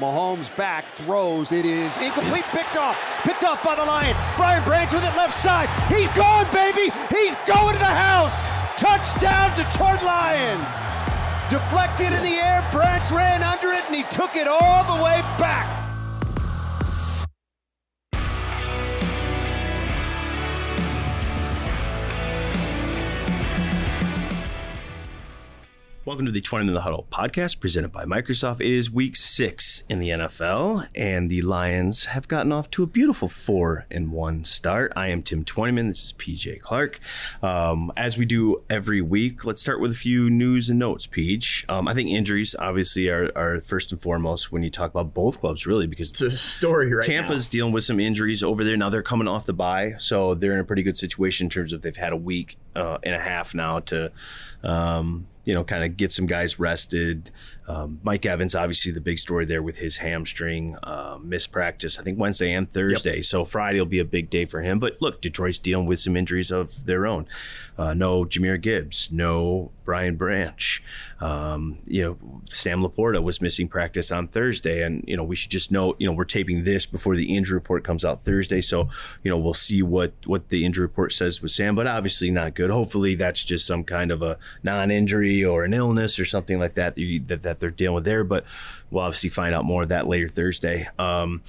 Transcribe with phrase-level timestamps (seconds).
[0.00, 1.52] Mahomes back, throws.
[1.52, 2.44] It is incomplete.
[2.50, 2.96] Picked off.
[3.22, 4.18] Picked off by the Lions.
[4.38, 5.68] Brian Branch with it left side.
[5.92, 6.90] He's gone, baby.
[7.10, 8.32] He's going to the house.
[8.80, 10.80] Touchdown, Detroit Lions.
[11.50, 12.62] Deflected in the air.
[12.72, 15.79] Branch ran under it and he took it all the way back.
[26.10, 28.60] Welcome to the 20 in the Huddle podcast presented by Microsoft.
[28.60, 32.86] It is week six in the NFL, and the Lions have gotten off to a
[32.88, 34.92] beautiful four and one start.
[34.96, 35.86] I am Tim Twentyman.
[35.86, 36.98] This is PJ Clark.
[37.44, 41.70] Um, as we do every week, let's start with a few news and notes, PJ.
[41.70, 45.38] Um, I think injuries obviously are, are, first and foremost when you talk about both
[45.38, 47.52] clubs, really, because it's a story right Tampa's now.
[47.52, 48.76] dealing with some injuries over there.
[48.76, 51.72] Now they're coming off the bye, so they're in a pretty good situation in terms
[51.72, 54.10] of they've had a week uh, and a half now to.
[54.64, 57.32] Um, you know, kind of get some guys rested.
[57.70, 62.00] Um, Mike Evans, obviously the big story there with his hamstring uh, missed practice.
[62.00, 63.16] I think Wednesday and Thursday.
[63.16, 63.24] Yep.
[63.24, 64.80] So Friday will be a big day for him.
[64.80, 67.26] But look, Detroit's dealing with some injuries of their own.
[67.78, 70.82] Uh, no Jahmyr Gibbs, no Brian Branch.
[71.20, 75.50] Um, you know, Sam LaPorta was missing practice on Thursday, and you know we should
[75.50, 75.94] just know.
[75.98, 78.88] You know, we're taping this before the injury report comes out Thursday, so
[79.22, 81.74] you know we'll see what what the injury report says with Sam.
[81.74, 82.70] But obviously not good.
[82.70, 86.96] Hopefully that's just some kind of a non-injury or an illness or something like that,
[86.96, 88.24] that, that they're dealing with there.
[88.24, 88.44] But
[88.90, 90.88] we'll obviously find out more of that later Thursday.
[90.98, 91.42] Um,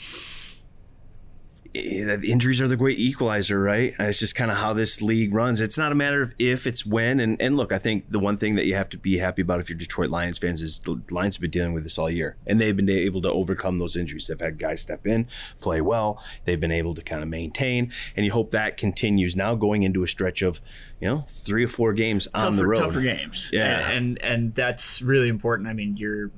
[1.74, 3.94] Eh, injuries are the great equalizer, right?
[4.00, 5.62] It's just kind of how this league runs.
[5.62, 7.20] It's not a matter of if, it's when.
[7.20, 9.60] And, and look, I think the one thing that you have to be happy about
[9.60, 12.36] if you're Detroit Lions fans is the Lions have been dealing with this all year,
[12.46, 14.28] and they've been able to overcome those injuries.
[14.28, 15.28] They've had guys step in,
[15.60, 16.22] play well.
[16.46, 20.04] They've been able to kind of maintain, and you hope that continues now going into
[20.04, 20.60] a stretch of,
[21.00, 22.78] you know, three or four games tougher, on the road.
[22.78, 25.70] Tougher games, yeah, and, and and that's really important.
[25.70, 26.32] I mean, you're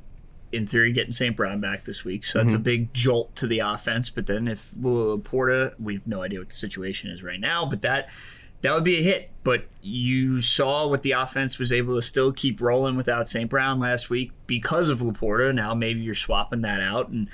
[0.54, 1.36] in theory, getting St.
[1.36, 2.26] Brown back this week.
[2.26, 2.58] So that's mm-hmm.
[2.58, 4.10] a big jolt to the offense.
[4.10, 7.82] But then if Porta, we have no idea what the situation is right now, but
[7.82, 8.10] that
[8.62, 9.32] that would be a hit.
[9.44, 13.50] But you saw what the offense was able to still keep rolling without St.
[13.50, 15.54] Brown last week because of LaPorta.
[15.54, 17.30] Now maybe you're swapping that out and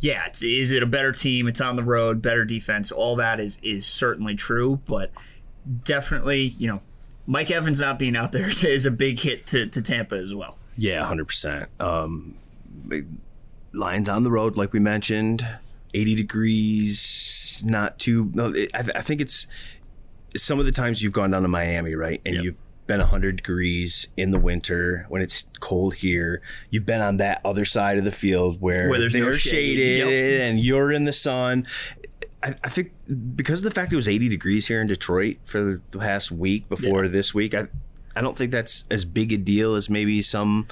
[0.00, 1.46] yeah, is it a better team?
[1.46, 2.90] It's on the road, better defense.
[2.90, 5.12] All that is is certainly true, but
[5.84, 6.82] definitely, you know,
[7.24, 10.58] Mike Evans not being out there is a big hit to, to Tampa as well.
[10.76, 11.68] Yeah, hundred um, percent.
[13.72, 15.46] Lions on the road, like we mentioned,
[15.94, 18.30] 80 degrees, not too.
[18.34, 19.46] No, it, I, I, think it's
[20.36, 22.20] some of the times you've gone down to Miami, right?
[22.24, 22.44] And yep.
[22.44, 26.42] you've been 100 degrees in the winter when it's cold here.
[26.70, 30.48] You've been on that other side of the field where, where they're no shaded yep.
[30.48, 31.66] and you're in the sun.
[32.42, 32.92] I, I, think
[33.36, 36.68] because of the fact it was 80 degrees here in Detroit for the past week
[36.68, 37.10] before yeah.
[37.10, 37.68] this week, I,
[38.16, 40.66] I don't think that's as big a deal as maybe some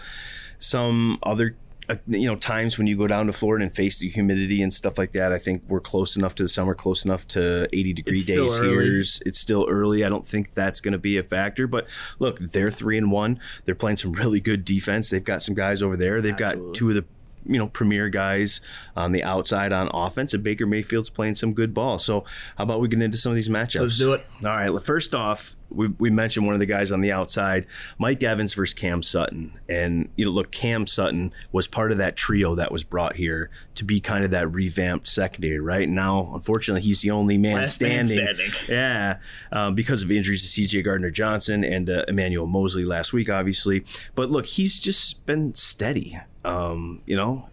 [0.58, 1.56] some other
[1.90, 4.72] uh, you know times when you go down to Florida and face the humidity and
[4.72, 5.32] stuff like that.
[5.32, 8.56] I think we're close enough to the summer, close enough to 80 degree it's days
[8.56, 8.82] here.
[9.26, 10.04] It's still early.
[10.04, 11.66] I don't think that's going to be a factor.
[11.66, 13.40] But look, they're three and one.
[13.64, 15.10] They're playing some really good defense.
[15.10, 16.20] They've got some guys over there.
[16.20, 16.66] They've Absolutely.
[16.66, 17.04] got two of the
[17.46, 18.60] you know premier guys
[18.96, 21.98] on the outside on offense, and Baker Mayfield's playing some good ball.
[21.98, 22.24] So
[22.56, 23.80] how about we get into some of these matchups?
[23.80, 24.24] Let's do it.
[24.44, 24.82] All right.
[24.82, 27.66] First off, we, we mentioned one of the guys on the outside,
[27.98, 32.16] Mike Evans versus Cam Sutton, and you know look, Cam Sutton was part of that
[32.16, 35.60] trio that was brought here to be kind of that revamped secondary.
[35.60, 38.24] Right now, unfortunately, he's the only man standing.
[38.24, 38.50] Man standing.
[38.68, 39.18] Yeah,
[39.52, 40.82] um, because of injuries to C.J.
[40.82, 43.84] Gardner Johnson and uh, Emmanuel Moseley last week, obviously.
[44.14, 46.18] But look, he's just been steady.
[46.44, 47.46] Um, you know,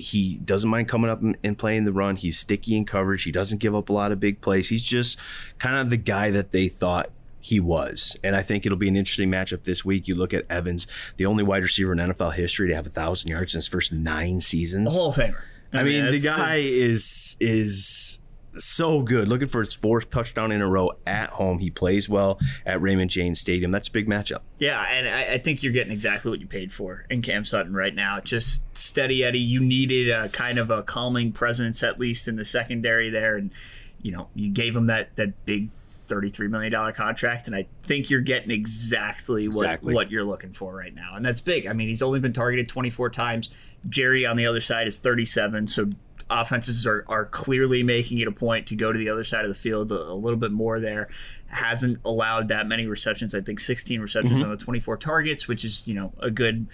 [0.00, 2.16] he doesn't mind coming up and, playing the run.
[2.16, 3.24] He's sticky in coverage.
[3.24, 4.68] He doesn't give up a lot of big plays.
[4.68, 5.18] He's just
[5.58, 8.16] kind of the guy that they thought he was.
[8.22, 10.08] And I think it'll be an interesting matchup this week.
[10.08, 13.30] You look at Evans, the only wide receiver in NFL history to have a thousand
[13.30, 14.94] yards in his first nine seasons.
[14.94, 15.42] A Hall of Famer.
[15.72, 18.18] I, I mean, mean the guy is is
[18.56, 19.28] so good.
[19.28, 21.58] Looking for his fourth touchdown in a row at home.
[21.58, 23.70] He plays well at Raymond James Stadium.
[23.70, 24.40] That's a big matchup.
[24.58, 27.74] Yeah, and I, I think you're getting exactly what you paid for in Cam Sutton
[27.74, 28.20] right now.
[28.20, 29.40] Just steady Eddie.
[29.40, 33.50] You needed a kind of a calming presence at least in the secondary there, and
[34.02, 35.70] you know you gave him that that big.
[36.10, 39.94] $33 million contract, and I think you're getting exactly what, exactly.
[39.94, 41.14] what you're looking for right now.
[41.14, 41.68] And that's big.
[41.68, 43.48] I mean, he's only been targeted 24 times.
[43.88, 45.90] Jerry on the other side is 37, so
[46.30, 49.48] offenses are, are clearly making it a point to go to the other side of
[49.48, 51.08] the field a, a little bit more there.
[51.48, 53.34] Hasn't allowed that many receptions.
[53.34, 54.44] I think 16 receptions mm-hmm.
[54.44, 56.66] on the 24 targets, which is you know a good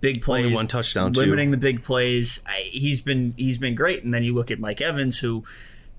[0.00, 0.46] big plays.
[0.46, 1.52] Only one touchdown, limiting too.
[1.52, 2.40] the big plays.
[2.46, 4.02] I, he's been he's been great.
[4.04, 5.44] And then you look at Mike Evans, who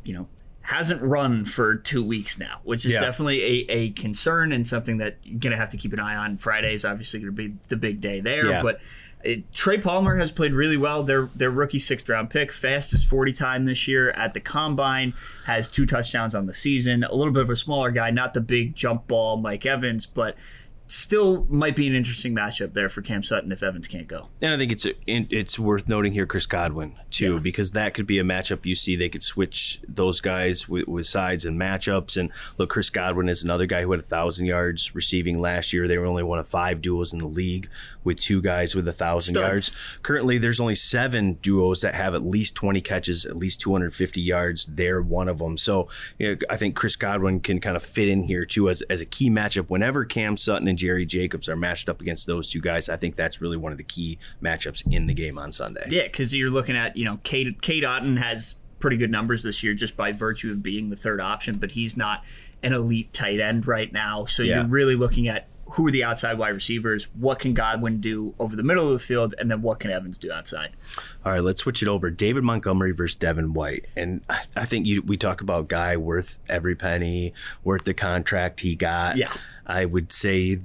[0.03, 0.27] you know
[0.61, 3.01] hasn't run for two weeks now, which is yeah.
[3.01, 6.37] definitely a, a concern and something that you're gonna have to keep an eye on.
[6.37, 8.63] Friday is obviously gonna be the big day there, yeah.
[8.63, 8.79] but
[9.23, 11.03] it, Trey Palmer has played really well.
[11.03, 15.13] Their their rookie sixth round pick, fastest 40 time this year at the combine,
[15.45, 17.03] has two touchdowns on the season.
[17.03, 20.35] A little bit of a smaller guy, not the big jump ball Mike Evans, but
[20.85, 24.29] still might be an interesting matchup there for Cam Sutton if Evans can't go.
[24.41, 27.39] And I think it's it's worth noting here Chris Godwin too, yeah.
[27.39, 28.95] because that could be a matchup you see.
[28.95, 32.17] They could switch those guys with, with, sides and matchups.
[32.17, 35.87] And look, Chris Godwin is another guy who had a thousand yards receiving last year.
[35.87, 37.69] They were only one of five duos in the league
[38.03, 39.75] with two guys with a thousand yards.
[40.01, 44.65] Currently, there's only seven duos that have at least 20 catches, at least 250 yards.
[44.65, 45.57] They're one of them.
[45.57, 45.87] So
[46.17, 49.01] you know, I think Chris Godwin can kind of fit in here too as as
[49.01, 52.59] a key matchup whenever Cam Sutton and Jerry Jacobs are matched up against those two
[52.59, 52.89] guys.
[52.89, 55.85] I think that's really one of the key matchups in the game on Sunday.
[55.87, 59.63] Yeah, because you're looking at, you know, Kate, Cade Otton has pretty good numbers this
[59.63, 62.21] year just by virtue of being the third option, but he's not
[62.61, 64.25] an elite tight end right now.
[64.25, 64.57] So yeah.
[64.57, 67.05] you're really looking at who are the outside wide receivers?
[67.15, 69.33] What can Godwin do over the middle of the field?
[69.39, 70.69] And then what can Evans do outside?
[71.25, 72.09] All right, let's switch it over.
[72.09, 73.85] David Montgomery versus Devin White.
[73.95, 74.21] And
[74.55, 77.33] I think you, we talk about guy worth every penny,
[77.63, 79.17] worth the contract he got.
[79.17, 79.33] Yeah.
[79.65, 80.59] I would say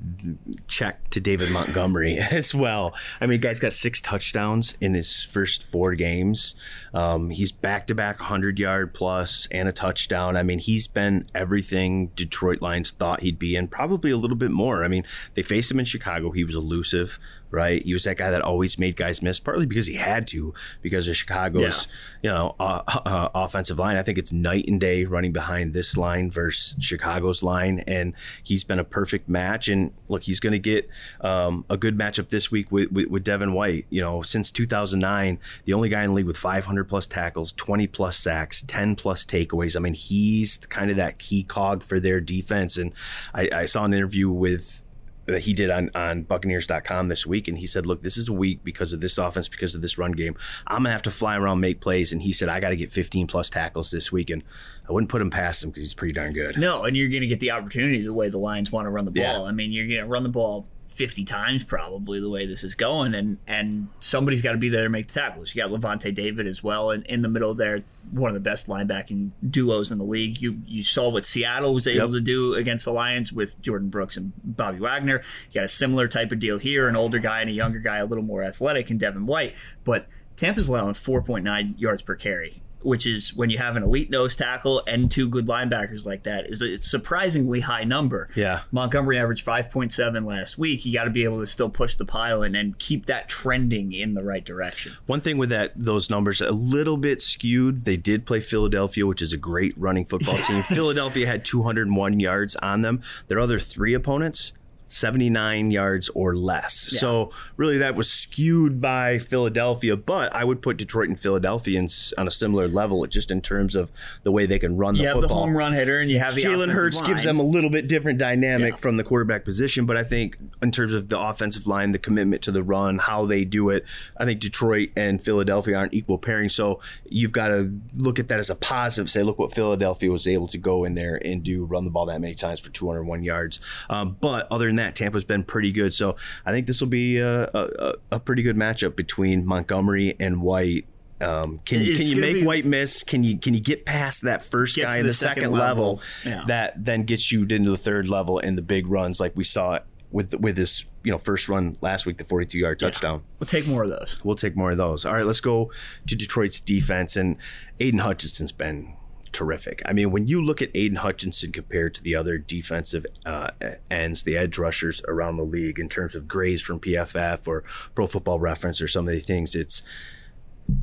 [0.67, 2.95] check to David Montgomery as well.
[3.21, 6.55] I mean, guy's got six touchdowns in his first four games.
[6.93, 10.37] Um, he's back to back 100 yard plus and a touchdown.
[10.37, 14.50] I mean, he's been everything Detroit Lions thought he'd be, and probably a little bit
[14.50, 14.85] more.
[14.85, 15.05] I mean,
[15.35, 16.31] they faced him in Chicago.
[16.31, 17.19] He was elusive
[17.50, 17.83] right?
[17.83, 21.09] He was that guy that always made guys miss, partly because he had to, because
[21.09, 21.87] of Chicago's,
[22.23, 22.31] yeah.
[22.31, 23.97] you know, uh, uh, offensive line.
[23.97, 28.65] I think it's night and day running behind this line versus Chicago's line, and he's
[28.65, 29.69] been a perfect match.
[29.69, 30.89] And look, he's going to get
[31.21, 33.87] um, a good matchup this week with, with, with Devin White.
[33.91, 37.87] You know, since 2009, the only guy in the league with 500 plus tackles, 20
[37.87, 39.77] plus sacks, 10 plus takeaways.
[39.77, 42.77] I mean, he's kind of that key cog for their defense.
[42.77, 42.93] And
[43.35, 44.85] I, I saw an interview with
[45.29, 47.49] that he did on, on Buccaneers.com this week.
[47.49, 49.99] And he said, Look, this is a week because of this offense, because of this
[49.99, 50.37] run game.
[50.67, 52.13] I'm going to have to fly around, make plays.
[52.13, 54.31] And he said, I got to get 15 plus tackles this week.
[54.31, 54.43] And
[54.89, 56.57] I wouldn't put him past him because he's pretty darn good.
[56.59, 59.05] No, and you're going to get the opportunity the way the Lions want to run
[59.05, 59.23] the ball.
[59.23, 59.43] Yeah.
[59.43, 60.67] I mean, you're going to run the ball
[60.99, 64.83] 50 times probably the way this is going and and somebody's got to be there
[64.83, 65.55] to make the tackles.
[65.55, 68.67] You got Lavonte David as well and in the middle there one of the best
[68.67, 70.43] linebacking duos in the league.
[70.43, 72.15] You you saw what Seattle was able yep.
[72.15, 75.23] to do against the Lions with Jordyn Brooks and Bobby Wagner.
[75.53, 77.99] You got a similar type of deal here an older guy and a younger guy
[77.99, 79.55] a little more athletic and Devin White.
[79.85, 84.37] But Tampa's allowing 4.9 yards per carry which is when you have an elite nose
[84.37, 88.29] tackle and two good linebackers like that, is a surprisingly high number.
[88.35, 88.63] Yeah.
[88.71, 90.85] Montgomery averaged 5.7 last week.
[90.85, 93.93] You got to be able to still push the pile and, and keep that trending
[93.93, 94.93] in the right direction.
[95.07, 97.85] One thing with that, those numbers a little bit skewed.
[97.85, 100.63] They did play Philadelphia, which is a great running football team.
[100.63, 103.03] Philadelphia had 201 yards on them.
[103.29, 104.53] Their other three opponents
[104.88, 106.88] 79 yards or less.
[106.93, 106.99] Yeah.
[106.99, 111.88] So really that was skewed by Philadelphia, but I would put Detroit and Philadelphia in,
[112.17, 113.93] on a similar level just in terms of
[114.23, 115.23] the way they can run the you football.
[115.23, 117.11] have the home run hitter and you have the Jalen Hurts line.
[117.11, 118.76] gives them a little bit different dynamic yeah.
[118.76, 122.43] from the quarterback position, but I think in terms of the offensive line, the commitment
[122.43, 123.85] to the run, how they do it,
[124.17, 126.49] I think Detroit and Philadelphia aren't equal pairing.
[126.49, 129.11] So you've got to look at that as a positive.
[129.11, 132.06] Say, look what Philadelphia was able to go in there and do, run the ball
[132.06, 133.61] that many times for 201 yards.
[133.90, 135.93] Um, but other than that, Tampa's been pretty good.
[135.93, 140.43] So I think this will be a, a, a pretty good matchup between Montgomery and
[140.43, 140.87] White.
[141.21, 143.02] Um, can you, can you make be, White miss?
[143.02, 145.97] Can you can you get past that first guy in the, the second, second, level,
[145.97, 146.45] level yeah.
[146.47, 149.81] that then gets you into the third level in the big runs like we saw
[150.11, 153.17] with with this you know first run last week, the 42 yard touchdown.
[153.17, 153.37] Yeah.
[153.41, 154.21] We'll take more of those.
[154.25, 155.05] We'll take more of those.
[155.05, 155.71] All right, let's go
[156.07, 157.37] to Detroit's defense and
[157.81, 158.95] Aidan Hutchinson's been
[159.32, 159.82] terrific.
[159.85, 163.50] I mean, when you look at Aidan Hutchinson compared to the other defensive uh,
[163.90, 167.62] ends, the edge rushers around the league, in terms of grades from PFF or
[167.94, 169.82] Pro Football Reference or some of the things, it's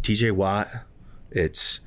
[0.01, 0.69] TJ Watt,
[1.31, 1.81] it's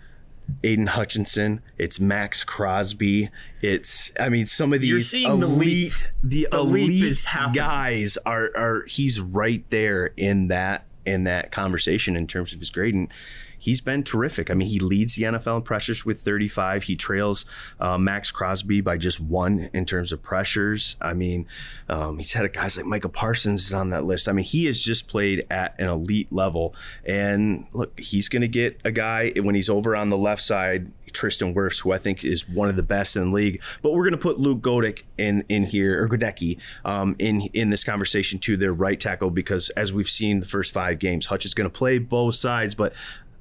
[0.64, 7.26] Aidan Hutchinson, it's Maxx Crosby, it's I mean some of these elite the, the elite
[7.52, 12.70] guys are are he's right there in that in that conversation in terms of his
[12.70, 13.10] grading
[13.58, 14.50] he's been terrific.
[14.50, 16.84] I mean, he leads the NFL in pressures with 35.
[16.84, 17.44] He trails
[17.80, 20.96] uh, Maxx Crosby by just one in terms of pressures.
[21.00, 21.46] I mean,
[21.88, 24.28] um, he's had guys like Micah Parsons is on that list.
[24.28, 26.74] I mean, he has just played at an elite level.
[27.04, 30.90] And look, he's going to get a guy when he's over on the left side.
[31.12, 34.04] Tristan Wirfs, who I think is one of the best in the league, but we're
[34.04, 38.38] going to put Luke Goedeke in in here or Goedeke um, in in this conversation
[38.40, 41.68] to their right tackle because as we've seen the first five games, Hutch is going
[41.68, 42.92] to play both sides, but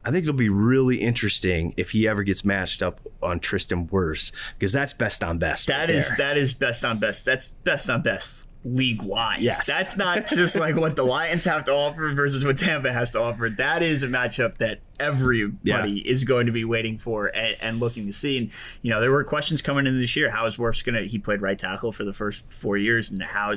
[0.07, 4.31] I think it'll be really interesting if he ever gets matched up on Tristan Wirfs
[4.57, 5.67] because that's best on best.
[5.67, 7.25] That right is that is best on best.
[7.25, 9.41] That's best on best league wide.
[9.41, 9.67] Yes.
[9.67, 13.21] That's not just like what the Lions have to offer versus what Tampa has to
[13.21, 13.49] offer.
[13.49, 15.85] That is a matchup that everybody Yeah.
[16.05, 18.37] is going to be waiting for and, and looking to see.
[18.37, 18.51] And,
[18.81, 20.31] you know, there were questions coming into this year.
[20.31, 23.21] How is Wirfs going to, he played right tackle for the first four years, and
[23.21, 23.55] how,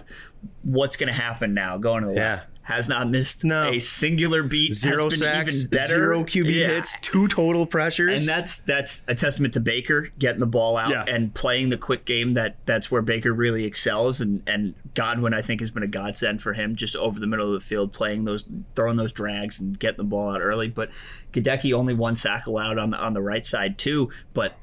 [0.63, 2.29] what's going to happen now going to the Yeah.
[2.31, 2.49] left?
[2.65, 3.69] Has not missed No.
[3.69, 4.75] a singular beat.
[4.75, 5.95] Zero sacks, even better.
[5.95, 6.67] zero QB Yeah.
[6.69, 8.21] hits, two total pressures.
[8.21, 12.05] And that's that's a testament to Baker getting the ball out and playing the quick
[12.05, 12.35] game.
[12.35, 14.21] That that's where Baker really excels.
[14.21, 17.49] And and Godwin, I think, has been a godsend for him, just over the middle
[17.49, 18.45] of the field, playing those,
[18.77, 20.69] throwing those drags and getting the ball out early.
[20.69, 20.91] But
[21.33, 24.11] Goedeke only one sack allowed on the on the right side too.
[24.35, 24.57] But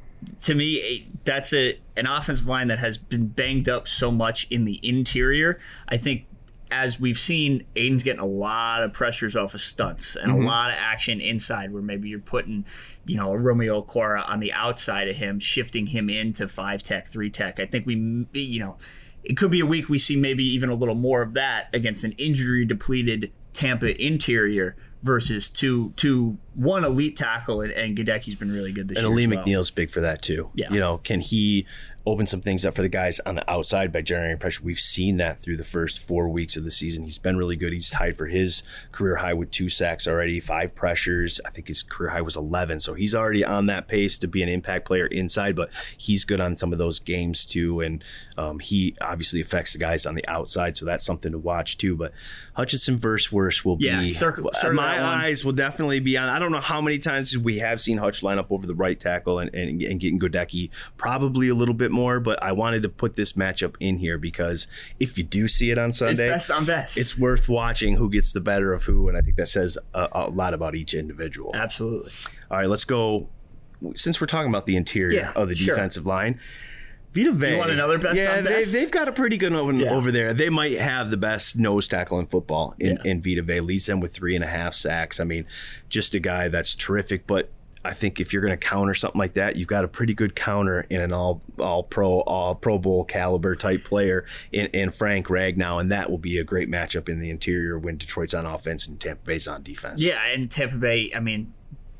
[0.44, 4.66] to me, that's a an offensive line that has been banged up so much in
[4.66, 5.60] the interior.
[5.88, 6.26] I think
[6.70, 10.46] as we've seen, Aidan's getting a lot of pressures off of stunts and a mm-hmm.
[10.46, 12.66] lot of action inside where maybe you're putting,
[13.06, 17.08] you know, a Romeo Okwara on the outside of him, shifting him into five tech,
[17.08, 17.60] three tech.
[17.60, 18.78] I think we, you know,
[19.24, 22.04] it could be a week we see maybe even a little more of that against
[22.04, 28.52] an injury depleted Tampa interior versus two, two, one elite tackle and, and Goedeke's been
[28.52, 29.24] really good this and year.
[29.24, 29.46] And Ali well.
[29.46, 30.50] McNeill's big for that too.
[30.56, 30.72] Yeah.
[30.72, 31.66] You know, can he
[32.06, 34.64] open some things up for the guys on the outside by generating pressure?
[34.64, 37.04] We've seen that through the first four weeks of the season.
[37.04, 37.74] He's been really good.
[37.74, 41.40] He's tied for his career high with two sacks already, five pressures.
[41.46, 42.80] I think his career high was 11.
[42.80, 46.42] So he's already on that pace to be an impact player inside, but he's good
[46.42, 47.82] on some of those games too.
[47.82, 48.04] And
[48.38, 50.78] um, he obviously affects the guys on the outside.
[50.78, 51.96] So that's something to watch too.
[51.96, 52.14] But
[52.54, 56.30] Hutchinson versus Wirfs will Yeah, be, circle- circle my eyes will definitely be on.
[56.30, 59.00] I don't know how many times we have seen Hutch line up over the right
[59.00, 62.90] tackle and, and, and getting Goedeke, probably a little bit more, but I wanted to
[62.90, 64.68] put this matchup in here because
[65.00, 66.98] if you do see it on It's Sunday, best on best.
[66.98, 70.08] it's worth watching who gets the better of who, and I think that says a,
[70.12, 71.52] a lot about each individual.
[71.56, 72.12] Absolutely.
[72.52, 73.30] All right, let's go.
[73.96, 75.76] Since we're talking about the interior Yeah, of the sure.
[75.76, 76.40] defensive line,
[77.18, 77.58] Vita Vea.
[77.58, 78.72] want another best yeah, on they, best?
[78.72, 79.92] they've got a pretty good one Yeah.
[79.92, 80.34] over there.
[80.34, 83.12] They might have the best nose tackle in football in, Yeah.
[83.12, 83.60] in Vita Vea.
[83.62, 85.20] Leads them with three and a half sacks.
[85.20, 85.46] I mean,
[85.90, 87.28] just a guy that's terrific.
[87.28, 87.50] But
[87.86, 90.36] I think if you're going to counter something like that, you've got a pretty good
[90.36, 95.28] counter in an all all pro all Pro Bowl caliber type player in, in Frank
[95.28, 98.88] Ragnow, and that will be a great matchup in the interior when Detroit's on offense
[98.88, 100.04] and Tampa Bay's on defense.
[100.04, 101.54] Yeah, and Tampa Bay, I mean,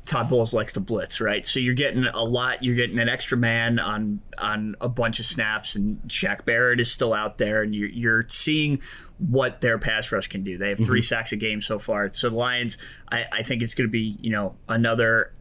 [0.08, 1.46] Todd Bowles likes to blitz, right?
[1.46, 2.64] So you're getting a lot.
[2.64, 6.90] You're getting an extra man on on a bunch of snaps, and Shaq Barrett is
[6.90, 8.80] still out there, and you're you're seeing
[9.18, 10.56] what their pass rush can do.
[10.56, 11.02] They have 3 mm-hmm.
[11.02, 12.10] sacks a game so far.
[12.12, 12.78] So the Lions,
[13.10, 15.34] I, I think it's going to be you know another.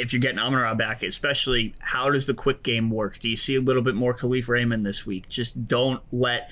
[0.00, 3.18] If you're getting Amon back, especially, how does the quick game work?
[3.18, 5.28] Do you see a little bit more Kalif Raymond this week?
[5.28, 6.48] Just don't let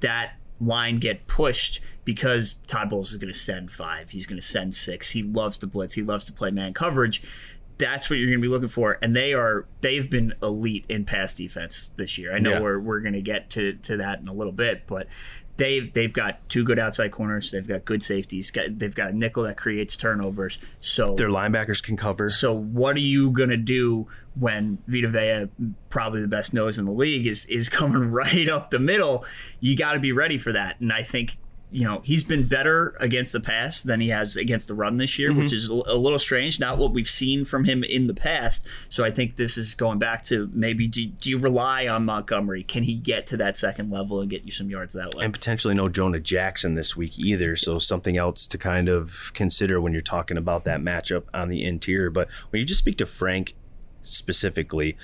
[0.00, 0.34] that
[0.66, 4.10] line get pushed because Todd Bowles is going to send five.
[4.10, 5.10] He's going to send six.
[5.10, 5.94] He loves to blitz.
[5.94, 7.22] He loves to play man coverage.
[7.76, 11.04] That's what you're going to be looking for, and they are they've been elite in
[11.04, 12.32] pass defense this year.
[12.32, 12.60] I know Yeah.
[12.60, 15.08] we're we're going to get to to that in a little bit, but
[15.56, 17.50] they've they've got two good outside corners.
[17.52, 18.50] They've got good safeties.
[18.50, 20.58] Got, they've got a nickel that creates turnovers.
[20.80, 22.28] So Their linebackers can cover.
[22.30, 24.08] so what are you gonna do
[24.38, 25.48] when Vita Vea,
[25.90, 29.24] probably the best nose in the league, is is coming right up the middle?
[29.60, 30.80] You got to be ready for that.
[30.80, 31.36] And I think
[31.74, 35.18] you know he's been better against the pass than he has against the run this
[35.18, 35.54] year, which mhm.
[35.54, 36.60] is a a little strange.
[36.60, 38.66] Not what we've seen from him in the past.
[38.88, 42.62] So I think this is going back to maybe do, do you rely on Montgomery?
[42.62, 45.24] Can he get to that second level and get you some yards that way?
[45.24, 47.56] and potentially no Jonah Jackson this week either.
[47.56, 51.64] So something else to kind of consider when you're talking about that matchup on the
[51.64, 52.10] interior.
[52.10, 53.54] But when you just speak to Frank
[54.02, 54.96] specifically,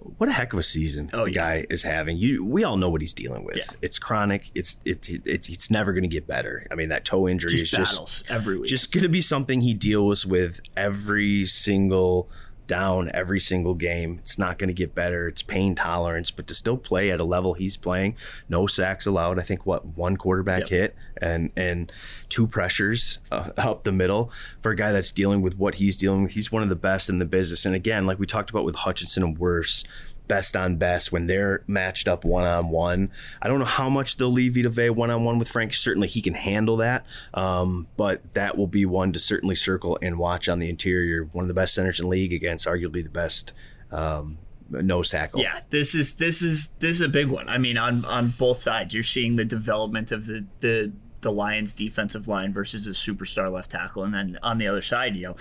[0.00, 1.34] what a heck of a season Oh, the yeah.
[1.62, 2.16] guy is having.
[2.16, 3.56] You, we all know what he's dealing with.
[3.56, 3.64] Yeah.
[3.82, 4.50] It's chronic.
[4.54, 6.66] It's it, it, it's it's never going to get better.
[6.70, 8.68] I mean, that toe injury just is just every week.
[8.70, 12.28] just going to be something he deals with every single
[12.66, 14.18] down every single game.
[14.20, 15.26] It's not going to get better.
[15.26, 18.14] It's pain tolerance, but to still play at a level he's playing,
[18.46, 19.38] no sacks allowed.
[19.38, 20.68] I think what one quarterback Yep.
[20.68, 21.92] hit and and
[22.28, 26.22] two pressures uh, up the middle for a guy that's dealing with what he's dealing
[26.22, 26.32] with.
[26.32, 27.66] He's one of the best in the business.
[27.66, 29.84] And again, like we talked about with Hutchinson and Wirfs,
[30.28, 33.10] best on best when they're matched up one on one.
[33.42, 35.74] I don't know how much they'll leave Vita Vea one on one with Frank.
[35.74, 40.18] Certainly he can handle that, um, but that will be one to certainly circle and
[40.18, 41.24] watch on the interior.
[41.32, 43.52] One of the best centers in the league against arguably the best
[43.90, 44.38] um,
[44.70, 45.40] nose tackle.
[45.40, 47.48] Yeah, this is this is this is a big one.
[47.48, 51.72] I mean, on on both sides, you're seeing the development of the the the Lions'
[51.74, 55.36] defensive line versus a superstar left tackle, and then on the other side, you know.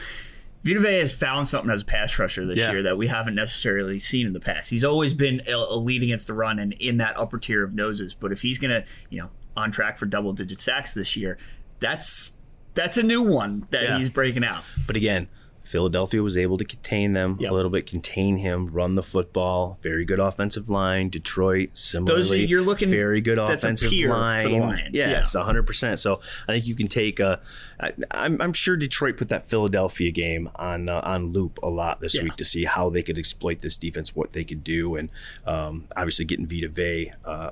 [0.63, 2.71] Vita Vea has found something as a pass rusher this Yeah.
[2.71, 4.71] year that we haven't necessarily seen in the past.
[4.71, 8.15] He's always been lead against the run and in that upper tier of noses.
[8.15, 11.37] But if he's gonna, you know, on track for double digit sacks this year,
[11.79, 12.33] that's
[12.73, 13.97] that's a new one that Yeah.
[13.99, 14.63] he's breaking out.
[14.87, 15.27] But again,
[15.67, 17.51] Philadelphia was able to contain them Yep.
[17.51, 19.77] a little bit, contain him, run the football.
[19.83, 21.09] Very good offensive line.
[21.09, 24.59] Detroit, similarly, you're looking- very good offensive peer for the line.
[24.61, 25.43] Lions, Yes, yeah.
[25.43, 25.99] hundred percent.
[25.99, 27.41] So I think you can take a.
[27.79, 31.99] I, I'm, I'm sure Detroit put that Philadelphia game on uh, on loop a lot
[32.01, 32.23] this Yeah.
[32.23, 35.09] week to see how they could exploit this defense, what they could do, and
[35.45, 37.11] um, obviously getting Vita Vea.
[37.25, 37.51] Uh,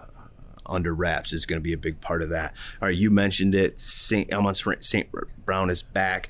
[0.67, 2.51] under wraps is going to be a big part of that.
[2.81, 3.79] All right, you mentioned it.
[3.79, 5.07] Saint Amon St.
[5.45, 6.27] Brown is back.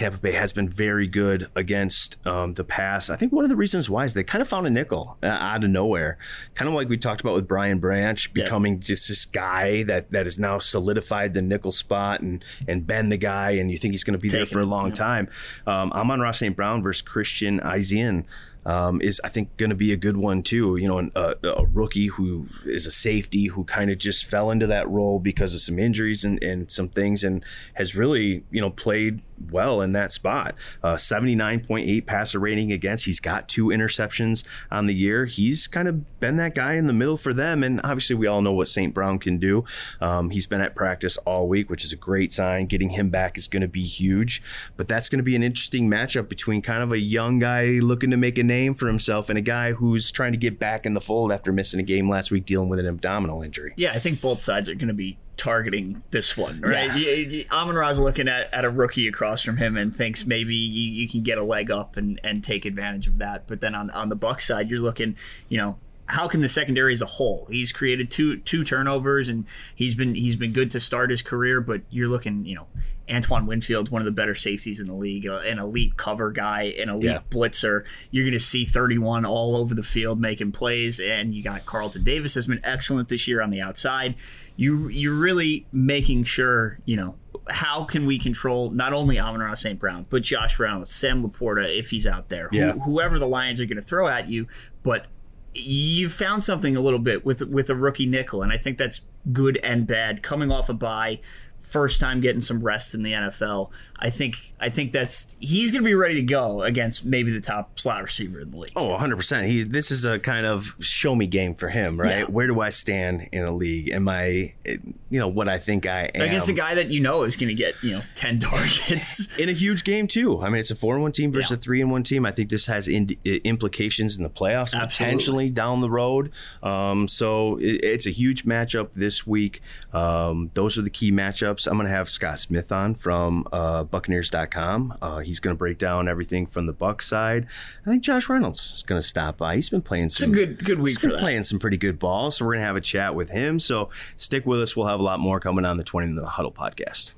[0.00, 3.10] Tampa Bay has been very good against um, the pass.
[3.10, 5.26] I think one of the reasons why is they kind of found a nickel uh,
[5.26, 6.16] out of nowhere,
[6.54, 10.24] kind of like we talked about with Brian Branch becoming just this guy that that
[10.24, 14.02] has now solidified the nickel spot and and been the guy, and you think he's
[14.02, 14.94] going to be there Taking for a long yeah.
[14.94, 15.28] time.
[15.66, 16.56] Um, Amon-Ra St.
[16.56, 18.24] Brown versus Christian Izien
[18.66, 20.76] um, is I think going to be a good one too.
[20.76, 24.50] You know, an, a, a rookie who is a safety who kind of just fell
[24.50, 28.60] into that role because of some injuries and, and some things, and has really you
[28.60, 30.54] know played well in that spot.
[30.82, 33.04] Uh, 79.8 passer rating against.
[33.06, 35.24] He's got two interceptions on the year.
[35.24, 38.42] He's kind of been that guy in the middle for them, and obviously we all
[38.42, 38.92] know what St.
[38.92, 39.64] Brown can do.
[40.00, 42.66] Um, he's been at practice all week, which is a great sign.
[42.66, 44.42] Getting him back is going to be huge,
[44.76, 48.10] but that's going to be an interesting matchup between kind of a young guy looking
[48.10, 50.94] to make a name for himself and a guy who's trying to get back in
[50.94, 53.72] the fold after missing a game last week dealing with an abdominal injury.
[53.76, 56.94] Yeah, I think both sides are going to be targeting this one, right?
[56.94, 57.44] Yeah.
[57.50, 61.08] Amon Ra's looking at, at a rookie across from him and thinks maybe you, you
[61.08, 63.46] can get a leg up and, and take advantage of that.
[63.46, 65.16] But then on on the Buck side, you're looking,
[65.48, 67.46] you know, how can the secondary as a whole?
[67.50, 71.60] He's created two two turnovers and he's been he's been good to start his career,
[71.60, 72.66] but you're looking, you know,
[73.10, 76.62] Antoine Winfield, one of the better safeties in the league, uh, an elite cover guy,
[76.78, 77.18] an elite Yeah.
[77.30, 77.84] blitzer.
[78.10, 82.04] You're going to see 31 all over the field making plays, and you got Carlton
[82.04, 84.14] Davis has been excellent this year on the outside.
[84.56, 87.16] You you're really making sure you know
[87.48, 89.78] how can we control not only Amon-Ra St.
[89.78, 92.72] Brown but Josh Reynolds, Sam LaPorta if he's out there, who- Yeah.
[92.72, 94.46] whoever the Lions are going to throw at you,
[94.82, 95.06] but.
[95.52, 99.08] You found something a little bit with with a rookie nickel, and I think that's
[99.32, 100.22] good and bad.
[100.22, 101.18] Coming off a bye,
[101.60, 103.70] first time getting some rest in the NFL.
[104.02, 107.40] I think I think that's he's going to be ready to go against maybe the
[107.40, 108.72] top slot receiver in the league.
[108.74, 109.46] Oh, 100%.
[109.46, 112.20] He this is a kind of show me game for him, right?
[112.20, 112.24] Yeah.
[112.24, 113.90] Where do I stand in the league?
[113.90, 116.22] Am I you know what I think I am?
[116.22, 119.36] against a guy that you know is going to get you know ten targets.
[119.38, 120.40] in a huge game too.
[120.42, 121.56] I mean, it's a four and one team versus Yeah.
[121.56, 122.24] a three and one team.
[122.24, 124.88] I think this has in, implications in the playoffs Absolutely.
[124.88, 126.32] potentially down the road.
[126.62, 129.60] Um, so it, it's a huge matchup this week.
[129.92, 131.66] Um, those are the key matchups.
[131.66, 134.98] I'm going to have Scott Smith on from uh, Buccaneers.com.
[135.02, 137.46] Uh, he's going to break down everything from the Buck side.
[137.86, 139.56] I think Josh Reynolds is going to stop by.
[139.56, 141.20] He's been playing It's a some good good week He's been that.
[141.20, 143.58] playing some pretty good ball, so we're gonna have a chat with him.
[143.60, 144.76] So stick with us.
[144.76, 147.14] We'll have a lot more coming on the Twenty in the Huddle podcast.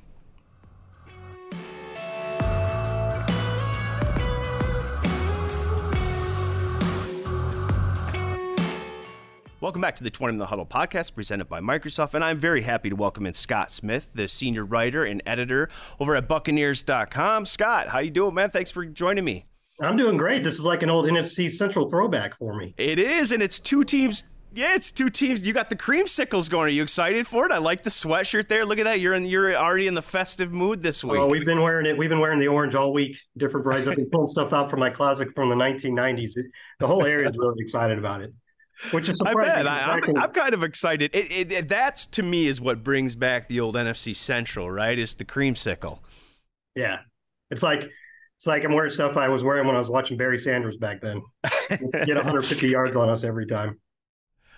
[9.63, 12.15] Welcome back to the 20 in the Huddle podcast presented by Microsoft.
[12.15, 15.69] And I'm very happy to welcome in Scott Smith, the senior writer and editor
[16.01, 17.47] over at Buccaneers.com.
[17.47, 18.51] Scott, how you doing, man?
[18.51, 19.47] Thanks for joining me.
[19.81, 20.43] I'm doing great.
[20.43, 22.75] This is like an old NFC Central throwback for me.
[22.77, 24.25] It is, and it's two teams.
[24.53, 25.47] Yeah, it's two teams.
[25.47, 26.67] You got the creamsicles going.
[26.67, 27.53] Are you excited for it?
[27.53, 28.67] I like the sweatshirt there.
[28.67, 28.99] Look at that.
[28.99, 29.25] You're in.
[29.25, 31.21] You're already in the festive mood this oh, week.
[31.21, 31.97] Oh, we've been wearing it.
[31.97, 33.17] We've been wearing the orange all week.
[33.37, 33.87] Different varieties.
[33.87, 36.33] I've been pulling stuff out from my closet from the 1990s.
[36.81, 38.33] The whole area is really excited about it,
[38.91, 39.65] which is I surprising.
[39.65, 39.67] bet.
[39.67, 41.11] I, I'm, I'm kind of excited.
[41.15, 44.99] It, it, it, that's to me is what brings back the old NFC Central, right?
[44.99, 46.01] Is the creamsicle.
[46.75, 46.99] yeah,
[47.51, 47.83] it's like
[48.39, 51.01] it's like I'm wearing stuff I was wearing when I was watching Barry Sanders back
[51.01, 51.23] then.
[51.71, 53.79] Get 150 yards on us every time.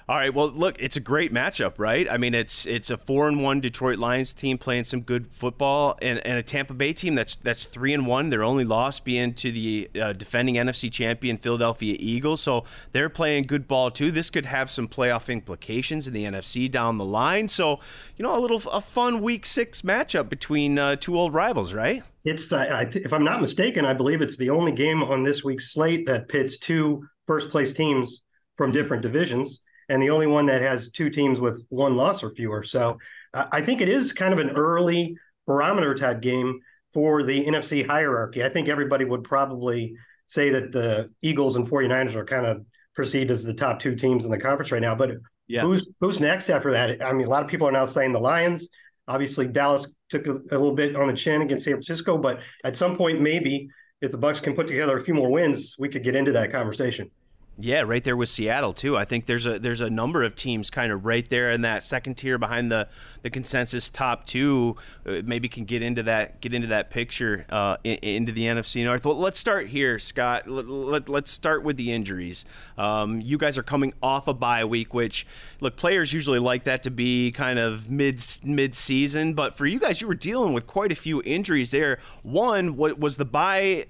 [0.06, 0.34] All right.
[0.34, 2.06] Well, look, it's a great matchup, right?
[2.10, 5.98] I mean, it's it's a four and one Detroit Lions team playing some good football,
[6.02, 8.28] and, and a Tampa Bay team that's that's three and one.
[8.28, 13.44] Their only loss being to the uh, defending NFC champion Philadelphia Eagles, so they're playing
[13.44, 14.10] good ball too.
[14.10, 17.48] This could have some playoff implications in the NFC down the line.
[17.48, 17.80] So,
[18.18, 22.02] you know, a little a fun Week Six matchup between uh, two old rivals, right?
[22.26, 25.44] It's, uh, th- if I'm not mistaken, I believe it's the only game on this
[25.44, 28.22] week's slate that pits two first place teams
[28.56, 32.30] from different divisions, and the only one that has two teams with one loss or
[32.30, 32.62] fewer.
[32.62, 32.98] So
[33.32, 35.16] I I think it is kind of an early
[35.46, 36.60] barometer type game
[36.92, 38.44] for the NFC hierarchy.
[38.44, 39.94] I think everybody would probably
[40.26, 44.24] say that the Eagles and 49ers are kind of perceived as the top two teams
[44.24, 44.94] in the conference right now.
[44.94, 45.10] But
[45.48, 45.62] Yeah.
[45.62, 47.02] who's who's next after that?
[47.02, 48.68] I mean, a lot of people are now saying the Lions.
[49.06, 52.76] Obviously, Dallas took a, a little bit on the chin against San Francisco, but at
[52.76, 53.68] some point, maybe
[54.00, 56.52] if the Bucks can put together a few more wins, we could get into that
[56.52, 57.10] conversation.
[57.56, 58.96] Yeah, right there with Seattle too.
[58.96, 61.84] I think there's a there's a number of teams kind of right there in that
[61.84, 62.88] second tier behind the
[63.22, 64.76] the consensus top two.
[65.06, 68.82] Uh, maybe can get into that get into that picture uh, in, into the NFC
[68.82, 69.06] North.
[69.06, 70.48] Well, let's start here, Scott.
[70.48, 72.44] Let, let, let's start with the injuries.
[72.76, 75.24] Um, you guys are coming off a bye week, which
[75.60, 79.78] look players usually like that to be kind of mid mid season, but for you
[79.78, 82.00] guys, you were dealing with quite a few injuries there.
[82.24, 83.86] One, what was the bye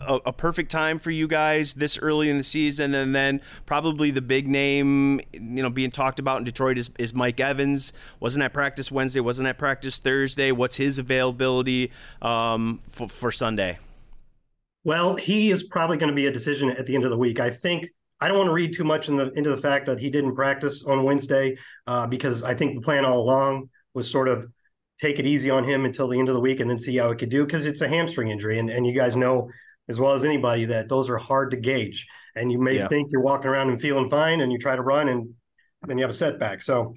[0.00, 4.10] a, a, perfect time for you guys this early in the season, and then probably
[4.10, 7.92] the big name, you know, being talked about in Detroit is, is Mike Evans.
[8.18, 9.20] Wasn't at practice Wednesday.
[9.20, 10.52] Wasn't at practice Thursday.
[10.52, 11.92] What's his availability
[12.22, 13.78] um, for, for Sunday?
[14.84, 17.38] Well, he is probably going to be a decision at the end of the week.
[17.38, 17.86] I think
[18.20, 20.34] I don't want to read too much in the, into the fact that he didn't
[20.34, 24.50] practice on Wednesday uh, because I think the plan all along was sort of
[25.00, 27.10] take it easy on him until the end of the week and then see how
[27.10, 28.58] it could do because it's a hamstring injury.
[28.58, 29.50] And, and you guys know
[29.88, 32.06] as well as anybody that those are hard to gauge.
[32.36, 32.88] And you may yeah.
[32.88, 35.30] think you're walking around and feeling fine and you try to run and
[35.86, 36.60] then you have a setback.
[36.62, 36.94] So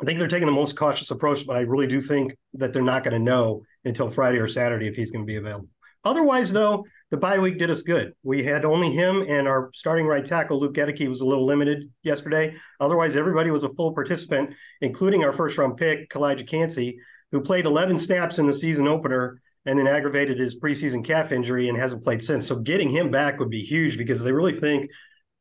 [0.00, 2.80] I think they're taking the most cautious approach, but I really do think that they're
[2.80, 5.68] not going to know until Friday or Saturday if he's going to be available.
[6.04, 8.14] Otherwise, though, the bye week did us good.
[8.22, 11.90] We had only him and our starting right tackle, Luke Goedeke, was a little limited
[12.02, 12.56] yesterday.
[12.80, 16.98] Otherwise, everybody was a full participant, including our first round pick, Calijah Kancey,
[17.32, 21.68] who played 11 snaps in the season opener and then aggravated his preseason calf injury
[21.68, 22.46] and hasn't played since.
[22.46, 24.90] So getting him back would be huge because they really think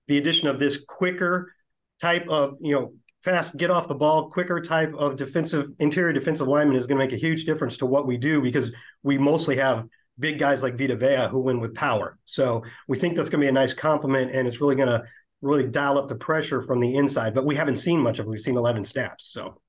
[0.08, 1.54] the addition of this quicker
[2.00, 6.48] type of, you know, fast get off the ball, quicker type of defensive interior defensive
[6.48, 8.72] lineman is going to make a huge difference to what we do because
[9.04, 9.86] we mostly have
[10.18, 12.18] big guys like Vita Vea who win with power.
[12.26, 15.04] So we think that's going to be a nice complement and it's really going to
[15.42, 17.34] really dial up the pressure from the inside.
[17.34, 18.30] But we haven't seen much of it.
[18.30, 19.28] We've seen 11 snaps.
[19.28, 19.60] So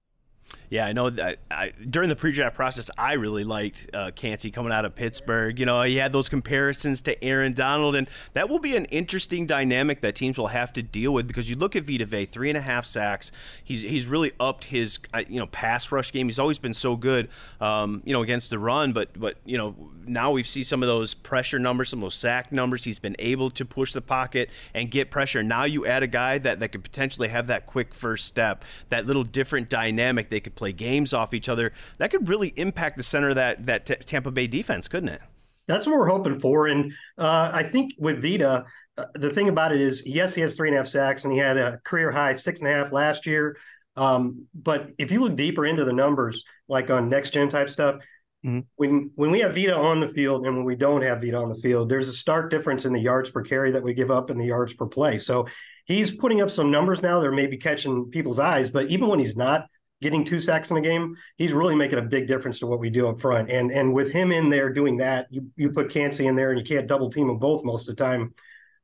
[0.73, 4.73] yeah, I know that I, during the pre-draft process, I really liked uh, Kancey coming
[4.73, 5.59] out of Pittsburgh.
[5.59, 9.45] You know, he had those comparisons to Aaron Donald, and that will be an interesting
[9.45, 12.49] dynamic that teams will have to deal with because you look at Vita Vea, three
[12.49, 13.31] and a half sacks.
[13.63, 16.27] He's he's really upped his uh, you know pass rush game.
[16.27, 17.29] He's always been so good,
[17.61, 20.87] um, you know, against the run, but but you know now we see some of
[20.87, 22.85] those pressure numbers, some of those sack numbers.
[22.85, 25.43] He's been able to push the pocket and get pressure.
[25.43, 29.05] Now you add a guy that that could potentially have that quick first step, that
[29.05, 30.31] little different dynamic.
[30.31, 31.73] They could play games off each other.
[31.99, 35.23] That could really impact the center of that that t- Tampa Bay defense, couldn't it?
[35.67, 36.69] That's what we're hoping for.
[36.69, 38.65] And uh, I think with Vita,
[38.99, 41.33] uh, the thing about it is, yes, he has three and a half sacks, and
[41.33, 43.57] he had a career high six and a half last year.
[43.97, 47.97] Um, but if you look deeper into the numbers, like on next gen type stuff,
[48.45, 48.61] mm-hmm.
[48.77, 51.49] when when we have Vita on the field and when we don't have Vita on
[51.49, 54.31] the field, there's a stark difference in the yards per carry that we give up
[54.31, 55.19] and the yards per play.
[55.19, 55.47] So
[55.85, 59.19] he's putting up some numbers now that are maybe catching people's eyes, but even when
[59.19, 59.67] he's not,
[60.03, 62.91] getting two sacks in a game, he's really making a big difference to what we
[62.91, 63.51] do up front.
[63.51, 66.59] And and with him in there doing that, you you put Kancey in there and
[66.59, 68.35] you can't double team them both most of the time.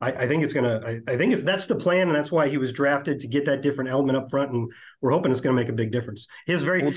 [0.00, 0.80] I, I think it's gonna.
[0.86, 3.44] I, I, think it's that's the plan, and that's why he was drafted to get
[3.46, 4.52] that different element up front.
[4.52, 6.28] And we're hoping it's going to make a big difference.
[6.46, 6.92] His very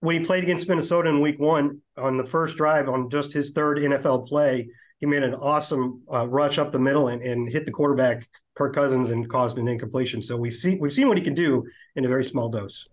[0.00, 3.52] when he played against Minnesota in Week One on the first drive on just his
[3.52, 7.64] third NFL play, he made an awesome uh, rush up the middle and, and hit
[7.64, 10.20] the quarterback Kirk Cousins and caused an incompletion.
[10.20, 12.88] So we see we've seen what he can do in a very small dose.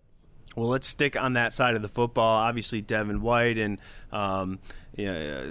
[0.56, 2.38] Well, let's stick on that side of the football.
[2.38, 3.78] Obviously, Devin White and
[4.10, 4.58] um,
[4.96, 5.44] yeah,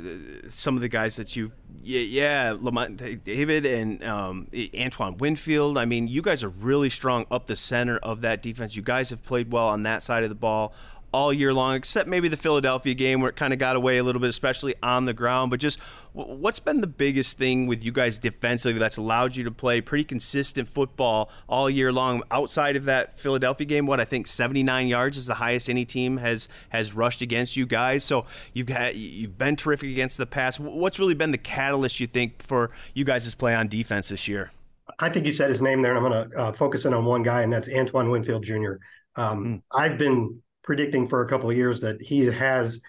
[0.50, 5.78] some of the guys that you've, yeah, yeah Lavonte David and um, Antoine Winfield.
[5.78, 8.76] I mean, you guys are really strong up the center of that defense.
[8.76, 10.74] You guys have played well on that side of the ball
[11.12, 14.04] all year long, except maybe the Philadelphia game where it kind of got away a
[14.04, 15.50] little bit, especially on the ground.
[15.52, 15.80] But just
[16.14, 20.04] what's been the biggest thing with you guys defensively that's allowed you to play pretty
[20.04, 23.86] consistent football all year long outside of that Philadelphia game?
[23.86, 27.66] What I think 79 yards is the highest any team has has rushed against you
[27.66, 28.04] guys.
[28.04, 30.60] So you've got you've been terrific against the pass.
[30.60, 34.52] What's really been the catalyst you think for you guys' play on defense this year?
[35.00, 37.22] I think you said his name there, I'm going to uh, focus in on one
[37.22, 38.74] guy, and that's Antoine Winfield Jr.
[39.16, 39.62] Um, mm.
[39.72, 42.80] I've been predicting for a couple of years that he has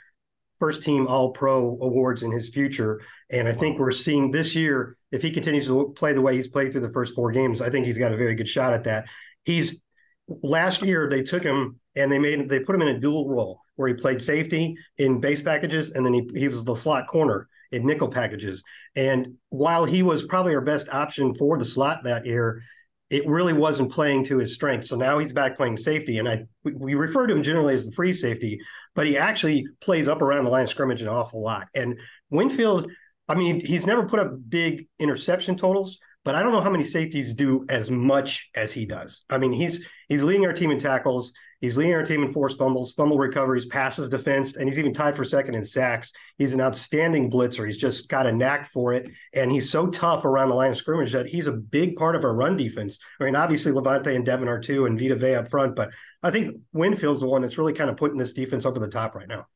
[0.58, 3.00] first team all pro awards in his future.
[3.30, 6.46] And I think we're seeing this year, if he continues to play the way he's
[6.46, 8.84] played through the first four games, I think he's got a very good shot at
[8.84, 9.06] that.
[9.44, 9.80] He's
[10.28, 13.62] last year they took him and they made they put him in a dual role
[13.76, 17.48] where he played safety in base packages and then he, he was the slot corner
[17.72, 18.62] in nickel packages.
[18.94, 22.62] And while he was probably our best option for the slot that year,
[23.10, 24.88] it really wasn't playing to his strengths.
[24.88, 27.92] So now he's back playing safety, and I we refer to him generally as the
[27.92, 28.60] free safety,
[28.94, 31.66] but he actually plays up around the line of scrimmage an awful lot.
[31.74, 31.98] And
[32.30, 32.90] Winfield,
[33.28, 36.84] I mean, he's never put up big interception totals, but I don't know how many
[36.84, 39.24] safeties do as much as he does.
[39.30, 41.32] I mean, he's he's leading our team in tackles.
[41.60, 45.14] He's leading our team in forced fumbles, fumble recoveries, passes defense, and he's even tied
[45.14, 46.10] for second in sacks.
[46.38, 47.66] He's an outstanding blitzer.
[47.66, 49.10] He's just got a knack for it.
[49.34, 52.24] And he's so tough around the line of scrimmage that he's a big part of
[52.24, 52.98] our run defense.
[53.20, 55.90] I mean, obviously Lavonte and Devin are too, and Vita Vea up front, but
[56.22, 59.14] I think Winfield's the one that's really kind of putting this defense over the top
[59.14, 59.46] right now.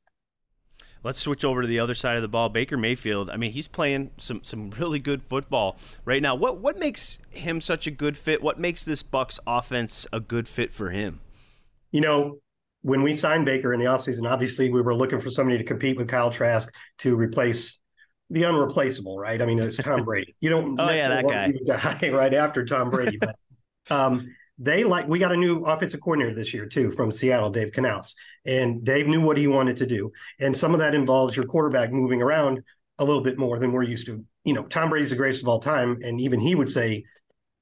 [1.04, 2.48] Let's switch over to the other side of the ball.
[2.48, 3.30] Baker Mayfield.
[3.30, 6.34] I mean, he's playing some some really good football right now.
[6.34, 8.42] What what makes him such a good fit?
[8.42, 11.20] What makes this Bucks offense a good fit for him?
[11.94, 12.38] you know,
[12.82, 15.96] when we signed Baker in the offseason, obviously we were looking for somebody to compete
[15.96, 17.78] with Kyle Trask to replace
[18.30, 19.40] the unreplaceable, right?
[19.40, 20.34] I mean, it's Tom Brady.
[20.40, 21.52] You don't oh, yeah, that guy.
[21.64, 23.18] guy right after Tom Brady.
[23.18, 23.36] But
[23.90, 27.72] um, they like we got a new offensive coordinator this year too from Seattle, Dave
[27.72, 28.14] Canales.
[28.46, 30.12] And Dave knew what he wanted to do.
[30.38, 32.62] And some of that involves your quarterback moving around
[32.98, 34.24] a little bit more than we're used to.
[34.44, 35.98] You know, Tom Brady's the greatest of all time.
[36.02, 37.04] And even he would say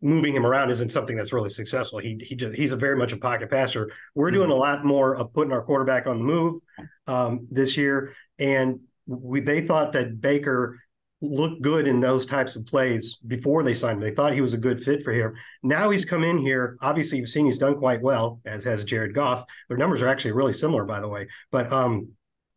[0.02, 2.00] moving him around isn't something that's really successful.
[2.00, 3.90] He he just he's a very much a pocket passer.
[4.14, 4.36] We're mm-hmm.
[4.36, 6.60] doing a lot more of putting our quarterback on the move
[7.06, 10.78] um, this year, and we they thought that Baker
[11.22, 14.00] looked good in those types of plays before they signed him.
[14.00, 15.36] They thought he was a good fit for here.
[15.62, 16.76] Now he's come in here.
[16.82, 19.44] Obviously, you've seen he's done quite well, as has Jared Goff.
[19.68, 21.28] Their numbers are actually really similar, by the way.
[21.52, 22.12] But um,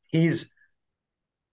[0.07, 0.51] he's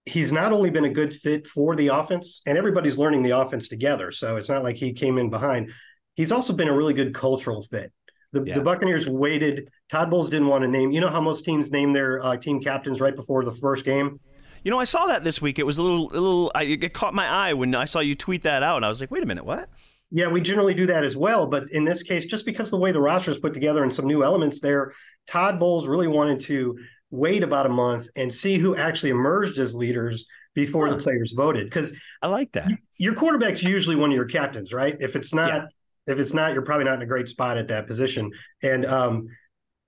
[0.05, 3.67] he's not only been a good fit for the offense, and everybody's learning the offense
[3.67, 4.11] together.
[4.11, 5.71] So it's not like he came in behind.
[6.15, 7.93] He's also been a really good cultural fit.
[8.33, 8.55] The, yeah.
[8.55, 9.69] the Buccaneers waited.
[9.91, 10.91] Todd Bowles didn't want to name.
[10.91, 14.19] You know how most teams name their uh, team captains right before the first game.
[14.63, 15.59] You know, I saw that this week.
[15.59, 16.51] It was a little, a little.
[16.55, 18.77] I, it caught my eye when I saw you tweet that out.
[18.77, 19.69] And I was like, wait a minute, what?
[20.09, 21.47] Yeah, we generally do that as well.
[21.47, 24.05] But in this case, just because the way the roster is put together and some
[24.05, 24.93] new elements there,
[25.27, 26.77] Todd Bowles really wanted to
[27.09, 30.95] wait about a month and see who actually emerged as leaders before huh.
[30.95, 31.65] the players voted.
[31.65, 32.71] Because I like that.
[32.97, 34.95] Your quarterback's usually one of your captains, right?
[34.99, 35.65] If it's not, yeah.
[36.07, 38.31] if it's not, you're probably not in a great spot at that position.
[38.61, 39.27] And um,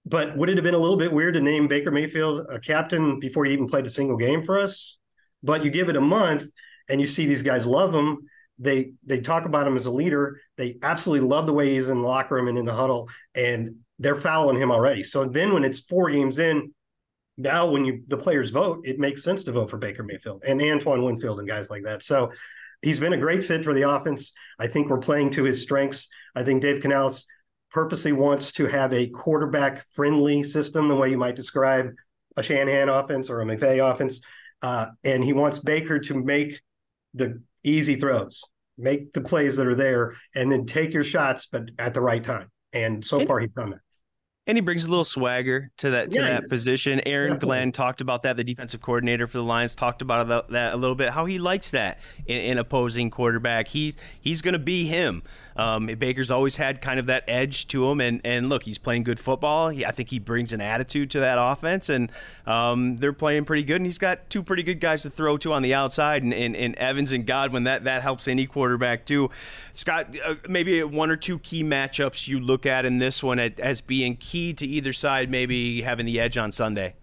[0.05, 3.19] but would it have been a little bit weird to name Baker Mayfield a captain
[3.19, 4.97] before he even played a single game for us?
[5.41, 6.43] But you give it a month
[6.87, 8.19] and you see these guys love him.
[8.59, 10.39] They they talk about him as a leader.
[10.57, 13.77] They absolutely love the way he's in the locker room and in the huddle, and
[13.99, 15.03] they're fouling him already.
[15.03, 16.73] So then when it's four games in,
[17.37, 20.61] now when you the players vote, it makes sense to vote for Baker Mayfield and
[20.61, 22.03] Antoine Winfield and guys like that.
[22.03, 22.31] So
[22.81, 24.31] he's been a great fit for the offense.
[24.57, 26.07] I think we're playing to his strengths.
[26.33, 27.25] I think Dave Canales
[27.75, 31.89] purposely wants to have a quarterback friendly system, the way you might describe
[32.37, 34.21] a Shanahan offense or a McVay offense.
[34.61, 36.61] Uh, and he wants Baker to make
[37.15, 38.45] the easy throws,
[38.77, 42.23] make the plays that are there, and then take your shots, but at the right
[42.23, 42.49] time.
[42.71, 43.84] And so far, he's done that
[44.47, 47.01] and he brings a little swagger to that to that position.
[47.05, 47.47] Aaron Definitely.
[47.47, 48.37] Glenn talked about that.
[48.37, 51.09] The defensive coordinator for the Lions talked about that a little bit.
[51.09, 53.69] How he likes that in, in opposing quarterback.
[53.69, 55.23] He he's going to be him.
[55.55, 59.03] Um, Baker's always had kind of that edge to him, and and look, he's playing
[59.03, 59.69] good football.
[59.69, 62.11] He, I think he brings an attitude to that offense, and
[62.45, 63.77] um, they're playing pretty good.
[63.77, 66.55] And he's got two pretty good guys to throw to on the outside, and, and,
[66.55, 67.63] and Evans and Godwin.
[67.63, 69.31] That that helps any quarterback too.
[69.73, 73.81] Scott, uh, maybe one or two key matchups you look at in this one as
[73.81, 76.95] being key to either side, maybe having the edge on Sunday.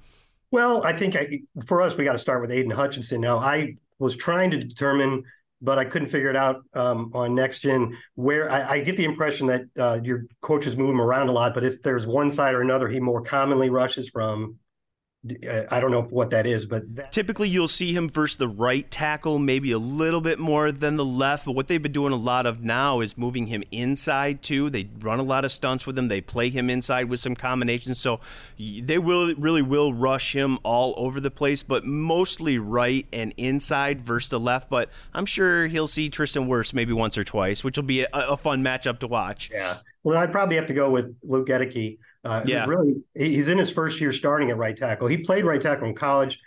[0.51, 3.21] Well, I think I, for us, we got to start with Aidan Hutchinson.
[3.21, 5.25] Now, I was trying to determine
[5.63, 7.97] but I couldn't figure it out um, on next gen.
[8.17, 11.55] Where I, I, get the impression that uh, your coaches move him around a lot,
[11.55, 14.59] but if there's one side or another, he more commonly rushes from.
[15.25, 18.91] I don't know what that is, but that- typically you'll see him versus the right
[18.91, 21.45] tackle, maybe a little bit more than the left.
[21.45, 24.69] But what they've been doing a lot of now is moving him inside too.
[24.69, 26.09] They run a lot of stunts with him.
[26.09, 28.01] They play him inside with some combinations.
[28.01, 28.19] So
[28.59, 34.01] they will really will rush him all over the place, but mostly right and inside
[34.01, 34.69] versus the left.
[34.69, 38.09] But I'm sure he'll see Tristan Wirfs maybe once or twice, which will be a,
[38.13, 39.51] a fun matchup to watch.
[39.53, 39.77] Yeah.
[40.03, 43.71] Well, I'd probably have to go with Luke Goedeke uh, yeah, really, he's in his
[43.71, 45.09] first year starting at right tackle.
[45.09, 46.39] He played right tackle in college.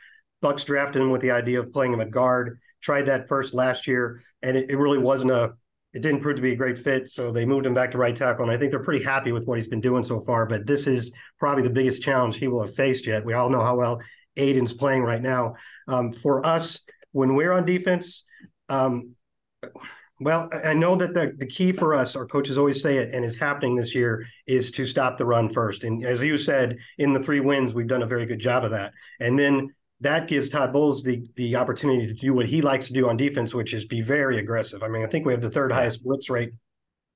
[0.42, 2.60] Bucks drafted him with the idea of playing him at guard.
[2.82, 5.54] Tried that first last year, and it, it really wasn't a.
[5.94, 8.16] It didn't prove to be a great fit, so they moved him back to right
[8.16, 8.44] tackle.
[8.44, 10.46] And I think they're pretty happy with what he's been doing so far.
[10.46, 13.24] But this is probably the biggest challenge he will have faced yet.
[13.24, 14.02] We all know how well
[14.36, 15.56] Aidan's playing right now.
[15.88, 16.82] Um, for us,
[17.14, 18.26] when we're on defense,
[18.68, 19.16] um,
[20.20, 23.26] well, I know that the, the key for us, our coaches always say it, and
[23.26, 25.84] is happening this year, is to stop the run first.
[25.84, 28.72] And as you said, in the three wins, we've done a very good job of
[28.72, 28.94] that.
[29.20, 32.94] And then that gives Todd Bowles the the opportunity to do what he likes to
[32.94, 34.84] do on defense, which is be very aggressive.
[34.84, 36.52] I mean, I think we have the third highest blitz rate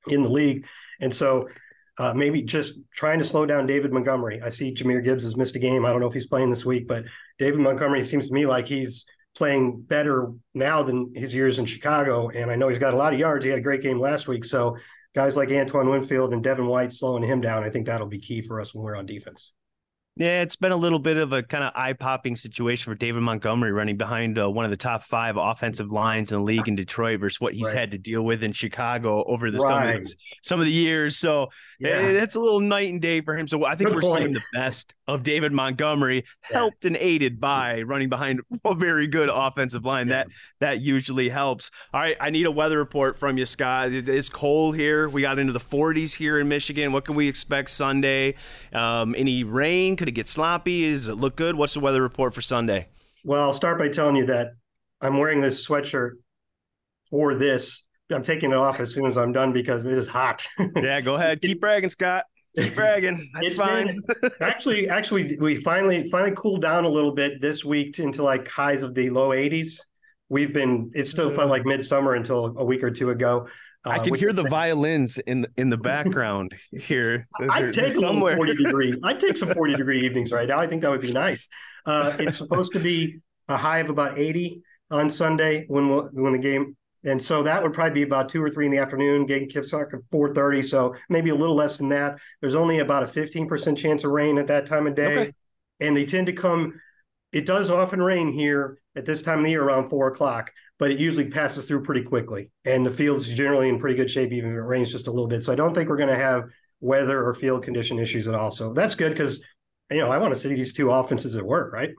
[0.07, 0.65] in the league,
[0.99, 1.47] and so
[1.97, 4.41] uh, maybe just trying to slow down David Montgomery.
[4.41, 5.85] I see Jahmyr Gibbs has missed a game.
[5.85, 7.03] I don't know if he's playing this week, but
[7.37, 9.05] David Montgomery seems to me like he's
[9.39, 12.27] playing better now than his years in Chicago.
[12.27, 13.45] And I know he's got a lot of yards.
[13.45, 14.43] He had a great game last week.
[14.43, 14.75] So
[15.15, 18.41] guys like Antoine Winfield and Devin White slowing him down, I think that'll be key
[18.41, 19.53] for us when we're on defense.
[20.19, 23.21] Yeah, it's been a little bit of a kind of eye popping situation for David
[23.21, 26.75] Montgomery running behind uh, one of the top five offensive lines in the league in
[26.75, 27.75] Detroit versus what he's right.
[27.75, 29.69] had to deal with in Chicago over the right.
[29.69, 31.15] some, of the, some of the years.
[31.15, 31.47] So
[31.79, 32.01] yeah.
[32.01, 33.47] it's a little night and day for him.
[33.47, 34.21] So I think Good we're point.
[34.23, 36.57] seeing the best of David Montgomery, yeah.
[36.57, 40.07] helped and aided by running behind a very good offensive line.
[40.07, 40.13] Yeah.
[40.13, 40.27] That
[40.59, 41.71] that usually helps.
[41.93, 43.91] All right, I need a weather report from you, Scott.
[43.91, 45.09] It's cold here.
[45.09, 46.91] We got into the 40s here in Michigan.
[46.91, 48.35] What can we expect Sunday?
[48.73, 49.95] Um, any rain?
[49.95, 50.91] Could it get sloppy?
[50.91, 51.55] Does it look good?
[51.55, 52.89] What's the weather report for Sunday?
[53.23, 54.51] Well, I'll start by telling you that
[55.01, 56.11] I'm wearing this sweatshirt
[57.09, 57.83] for this.
[58.11, 60.47] I'm taking it off as soon as I'm done because it is hot.
[60.75, 61.41] yeah, go ahead.
[61.41, 62.25] Keep bragging, Scott.
[62.57, 63.29] Keep bragging.
[63.39, 64.01] That's fine.
[64.21, 68.23] Been, actually, actually, we finally finally cooled down a little bit this week to, into
[68.23, 69.79] like highs of the low 80s.
[70.27, 70.91] We've been.
[70.95, 71.51] It still felt mm.
[71.51, 73.47] like midsummer until a week or two ago.
[73.85, 77.27] Uh, I can hear the violins in in the background here.
[77.49, 78.35] I take somewhere.
[78.35, 78.99] forty degree.
[79.03, 80.59] I take some forty degree evenings right now.
[80.59, 81.47] I think that would be nice.
[81.85, 84.61] Uh, it's supposed to be a high of about eighty
[84.91, 88.43] on Sunday when we'll, when the game, and so that would probably be about two
[88.43, 89.25] or three in the afternoon.
[89.25, 92.17] Game kicks off at four thirty, so maybe a little less than that.
[92.41, 95.33] There's only about a fifteen percent chance of rain at that time of day, okay.
[95.79, 96.79] and they tend to come.
[97.31, 100.91] It does often rain here at this time of the year around four o'clock but
[100.91, 102.49] it usually passes through pretty quickly.
[102.65, 105.27] And the field's generally in pretty good shape, even if it rains just a little
[105.27, 105.43] bit.
[105.43, 106.45] So I don't think we're going to have
[106.79, 108.49] weather or field condition issues at all.
[108.49, 109.41] So that's good because,
[109.91, 111.89] you know, I want to see these two offenses at work, right?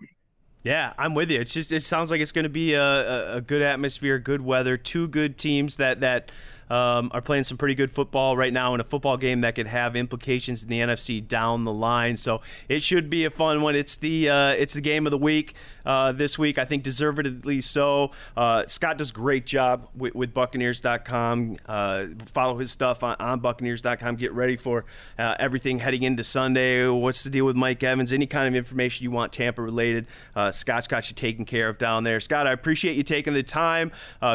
[0.63, 1.41] Yeah, I'm with you.
[1.41, 4.77] It's just it sounds like it's going to be a, a good atmosphere, good weather,
[4.77, 6.33] two good teams that that
[6.71, 9.67] um, are playing some pretty good football right now in a football game that could
[9.67, 12.17] have implications in the NFC down the line.
[12.17, 13.75] So it should be a fun one.
[13.75, 15.55] It's the uh, it's the game of the week
[15.85, 16.59] uh, this week.
[16.59, 18.13] I think deservedly so.
[18.37, 21.57] Uh, Scott does great job with, with Buccaneers.com.
[21.67, 24.17] Uh, follow his stuff on, on Buccaneers.com.
[24.17, 24.85] Get ready for
[25.19, 26.87] uh, everything heading into Sunday.
[26.89, 28.13] What's the deal with Mike Evans?
[28.13, 30.07] Any kind of information you want Tampa related,
[30.37, 32.21] uh, Scott's got you taken care of down there.
[32.21, 33.91] Scott, I appreciate you taking the time.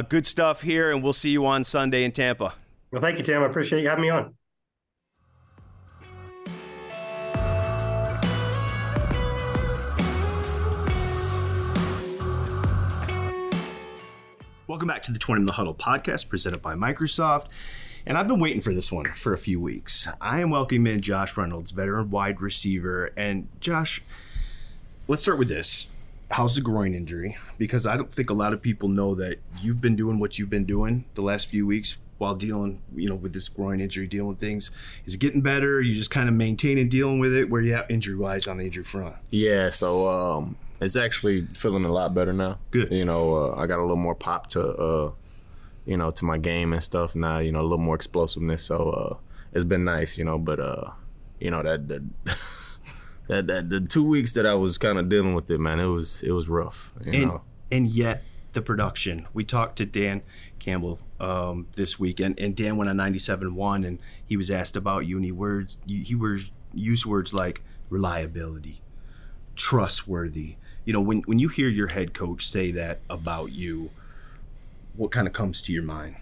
[0.10, 2.25] good stuff here, and we'll see you on Sunday in Tampa.
[2.26, 2.56] Tampa.
[2.90, 3.44] Well, thank you, Tim.
[3.44, 4.34] I appreciate you having me on.
[14.66, 17.50] Welcome back to the 20 in the Huddle podcast presented by Microsoft.
[18.08, 20.08] And I've been waiting for this one for a few weeks.
[20.20, 23.12] I am welcoming in Josh Reynolds, veteran wide receiver.
[23.16, 24.02] And Josh,
[25.08, 25.90] let's start with this.
[26.32, 27.38] How's the groin injury?
[27.60, 30.50] Because I don't think a lot of people know that you've been doing what you've
[30.50, 34.30] been doing the last few weeks while dealing, you know, with this groin injury, dealing
[34.30, 34.72] with things?
[35.06, 35.82] Is it getting better?
[35.82, 37.50] you just kind of maintaining dealing with it?
[37.50, 39.16] Where you at injury wise on the injury front?
[39.30, 42.60] Yeah, so um, it's actually feeling a lot better now.
[42.72, 42.92] Good.
[42.92, 45.12] You know, uh, I got a little more pop to, uh,
[45.86, 47.40] you know, to my game and stuff now.
[47.40, 48.64] You know, a little more explosiveness.
[48.64, 49.18] So uh,
[49.54, 50.18] it's been nice.
[50.18, 50.92] You know, but uh,
[51.40, 52.04] you know that that.
[53.28, 55.88] that, that the two weeks that I was kind of dealing with it, man, it
[55.88, 56.94] was it was rough.
[57.04, 57.42] You and, know?
[57.72, 58.24] and yet
[58.56, 59.28] the production.
[59.34, 60.24] We talked to Dan
[60.58, 65.06] Campbell um, this week, and, and Dan went on 97.1, and he was asked about
[65.06, 68.82] you, and he, words, he was, used words like reliability,
[69.56, 70.56] trustworthy.
[70.86, 73.92] You know, when, when you hear your head coach say that about you,
[74.96, 76.16] what kind of comes to your mind?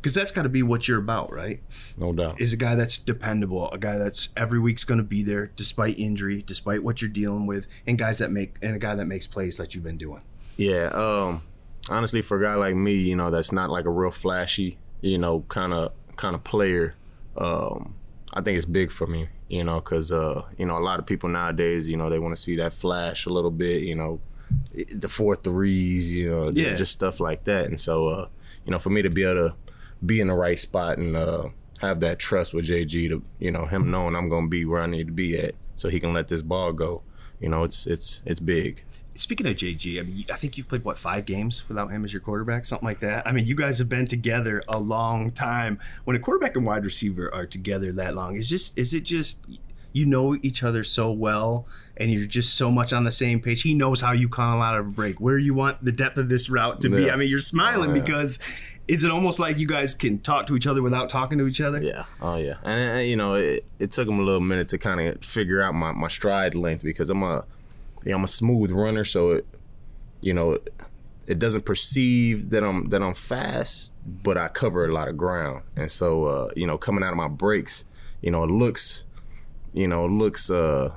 [0.00, 1.60] Because that's got to be what you're about, right?
[1.96, 2.40] No doubt.
[2.40, 5.98] Is a guy that's dependable, a guy that's every week's going to be there despite
[5.98, 9.26] injury, despite what you're dealing with, and guys that make and a guy that makes
[9.26, 10.22] plays like you've been doing.
[10.58, 11.42] Yeah, um,
[11.88, 15.16] honestly, for a guy like me, you know, that's not like a real flashy, you
[15.16, 16.94] know, kind of kind of player.
[17.36, 17.94] Um,
[18.34, 21.06] I think it's big for me, you know, because uh, you know a lot of
[21.06, 24.20] people nowadays, you know, they want to see that flash a little bit, you know,
[24.92, 26.74] the four threes, you know, yeah.
[26.74, 27.66] just stuff like that.
[27.66, 28.28] And so, uh,
[28.64, 29.54] you know, for me to be able to
[30.04, 31.48] be in the right spot and uh,
[31.80, 34.82] have that trust with JG to, you know, him knowing I'm going to be where
[34.82, 37.02] I need to be at, so he can let this ball go.
[37.40, 38.84] You know, it's it's it's big.
[39.18, 42.12] Speaking of JG, I mean, I think you've played what five games without him as
[42.12, 43.26] your quarterback, something like that.
[43.26, 45.80] I mean, you guys have been together a long time.
[46.04, 49.40] When a quarterback and wide receiver are together that long, is just is it just
[49.92, 53.62] you know each other so well and you're just so much on the same page.
[53.62, 56.28] He knows how you come out of a break, where you want the depth of
[56.28, 56.96] this route to yeah.
[56.96, 57.10] be.
[57.10, 58.00] I mean, you're smiling oh, yeah.
[58.00, 58.38] because
[58.86, 61.60] is it almost like you guys can talk to each other without talking to each
[61.60, 61.82] other?
[61.82, 62.04] Yeah.
[62.20, 62.54] Oh yeah.
[62.62, 65.60] And, and you know, it, it took him a little minute to kind of figure
[65.60, 67.44] out my, my stride length because I'm a
[68.08, 69.46] you know, I'm a smooth runner, so it,
[70.22, 70.58] you know,
[71.26, 75.62] it doesn't perceive that I'm that I'm fast, but I cover a lot of ground,
[75.76, 77.84] and so uh, you know, coming out of my breaks,
[78.22, 79.04] you know, it looks,
[79.74, 80.90] you know, it looks uh,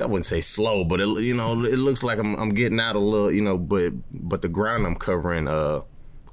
[0.00, 2.94] I wouldn't say slow, but it, you know, it looks like I'm, I'm getting out
[2.94, 5.80] a little, you know, but but the ground I'm covering, uh,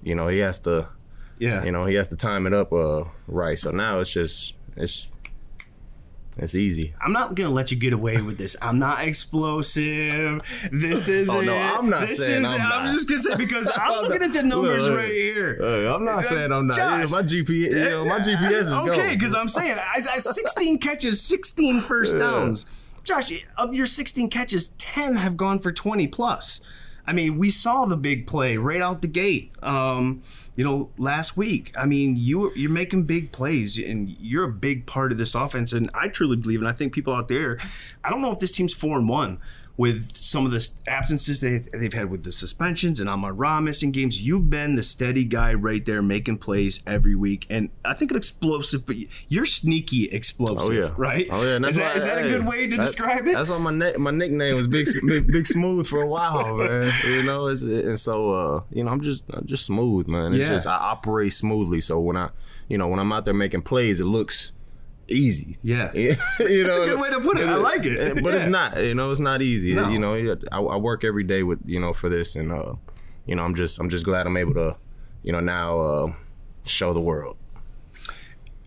[0.04, 0.90] you know, he has to,
[1.40, 1.64] Yeah.
[1.64, 3.58] you know, he has to time it up, uh, right.
[3.58, 5.10] So now it's just, it's,
[6.38, 6.94] it's easy.
[7.00, 8.56] I'm not gonna let you get away with this.
[8.62, 10.42] I'm not explosive.
[10.72, 11.56] This is Oh, no.
[11.56, 12.86] I'm not this saying is I'm not.
[12.88, 15.58] just gonna say because I'm looking at the numbers Look, right here.
[15.60, 16.76] Hey, I'm not uh, saying I'm not.
[16.76, 17.12] Josh.
[17.12, 20.80] my GPS, you know, my GPS is uh, okay, because I'm saying I, I 16
[20.80, 22.66] catches, 16 first downs.
[23.04, 26.60] Josh, of your 16 catches, 10 have gone for 20 plus.
[27.08, 29.52] I mean, we saw the big play right out the gate.
[29.64, 30.22] Um,
[30.56, 31.74] you know, last week.
[31.78, 35.74] I mean, you you're making big plays, and you're a big part of this offense.
[35.74, 37.60] And I truly believe, and I think people out there,
[38.04, 39.40] I don't know if this team's four and one
[39.78, 43.92] with some of the absences they, they've had with the suspensions and Amon Ra missing
[43.92, 44.22] games.
[44.22, 47.46] You've been the steady guy right there making plays every week.
[47.50, 48.96] And I think it's explosive, but
[49.28, 51.28] you're sneaky explosive, Oh yeah, right?
[51.30, 53.34] Oh yeah, is that, why- is that a good way to describe it?
[53.34, 56.92] That's why my na- my nickname was Big Big, Big Smooth for a while, man.
[57.08, 60.32] You know, it's, and so uh, you know, I'm just I'm just smooth, man.
[60.34, 60.50] It's Yeah.
[60.50, 61.82] just I operate smoothly.
[61.82, 62.30] So when I,
[62.70, 64.54] you know, when I'm out there making plays, it looks
[65.08, 65.58] easy.
[65.62, 65.92] Yeah.
[65.94, 67.48] you That's know, a good way to put it.
[67.48, 68.24] I like it.
[68.24, 68.82] but it's not.
[68.82, 69.74] You know, it's not easy.
[69.74, 69.90] No.
[69.90, 72.74] You know, I, I work every day with you know for this, and uh,
[73.26, 74.76] you know, I'm just I'm just glad I'm able to,
[75.24, 76.14] you know, now uh,
[76.64, 77.38] show the world.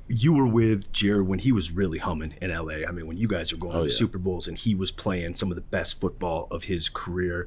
[0.08, 2.86] you were with Jared when he was really humming in LA.
[2.88, 3.88] I mean, when you guys were going to Oh, yeah.
[3.90, 7.46] Super Bowls and he was playing some of the best football of his career.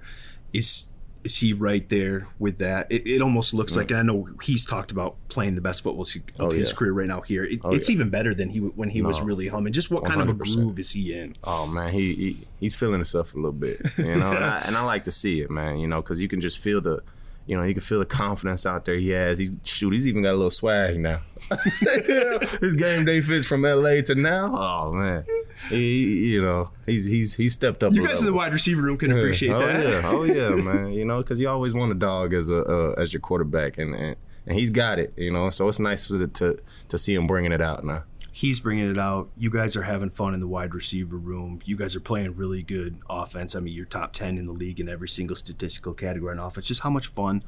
[0.54, 0.92] Is
[1.24, 2.92] is he right there with that?
[2.92, 6.02] It, it almost looks like, and I know he's talked about playing the best football
[6.02, 6.22] of Mm.
[6.40, 6.76] Oh, his yeah.
[6.76, 7.44] career right now here.
[7.46, 7.94] It, Oh, it's yeah.
[7.96, 9.74] even better than he when he was really humming.
[9.74, 11.36] Just what kind of a groove is he in?
[11.44, 14.76] Oh man, he, he he's feeling himself a little bit, you know, and, I, and
[14.76, 17.02] I like to see it, man, you know, because you can just feel the,
[17.46, 19.38] you know, you can feel the confidence out there he has.
[19.40, 21.20] He's shoot, he's even got a little swag now.
[22.62, 24.02] His game day fits from L.A.
[24.04, 24.56] to now.
[24.56, 25.26] Oh man,
[25.70, 27.94] he, you know, he's he's he's stepped up.
[27.94, 29.84] You guys in the wide receiver room can appreciate oh, that.
[29.84, 30.92] yeah, oh yeah, man.
[30.94, 33.96] You know, because you always want a dog as a uh, as your quarterback, and,
[33.96, 35.14] and and he's got it.
[35.18, 38.04] You know, so it's nice to to, to see him bringing it out now.
[38.34, 39.30] He's bringing it out.
[39.36, 41.60] You guys are having fun in the wide receiver room.
[41.66, 43.56] You guys are playing really good offense.
[43.56, 46.66] I mean, you're top 10 in the league in every single statistical category in offense.
[46.66, 47.42] Just how much fun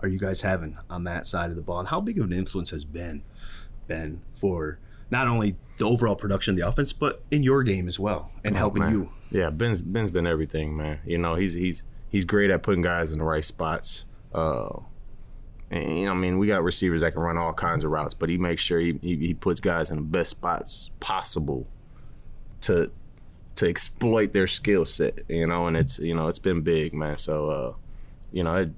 [0.00, 1.78] are you guys having on that side of the ball?
[1.78, 3.22] And how big of an influence has Ben
[3.86, 4.80] been for
[5.10, 8.56] not only the overall production of the offense, but in your game as well and
[8.56, 8.92] helping Oh, man.
[8.94, 9.10] you?
[9.30, 11.00] Yeah, Ben's Ben's been everything, man.
[11.04, 14.04] You know, he's he's he's great at putting guys in the right spots.
[14.32, 14.80] Uh,
[15.70, 18.14] and you know, I mean, we got receivers that can run all kinds of routes,
[18.14, 21.66] but he makes sure he he, he puts guys in the best spots possible
[22.62, 22.90] to
[23.56, 25.18] to exploit their skill set.
[25.28, 27.16] You know, and it's you know it's been big, man.
[27.18, 27.72] So uh,
[28.32, 28.70] you know, it,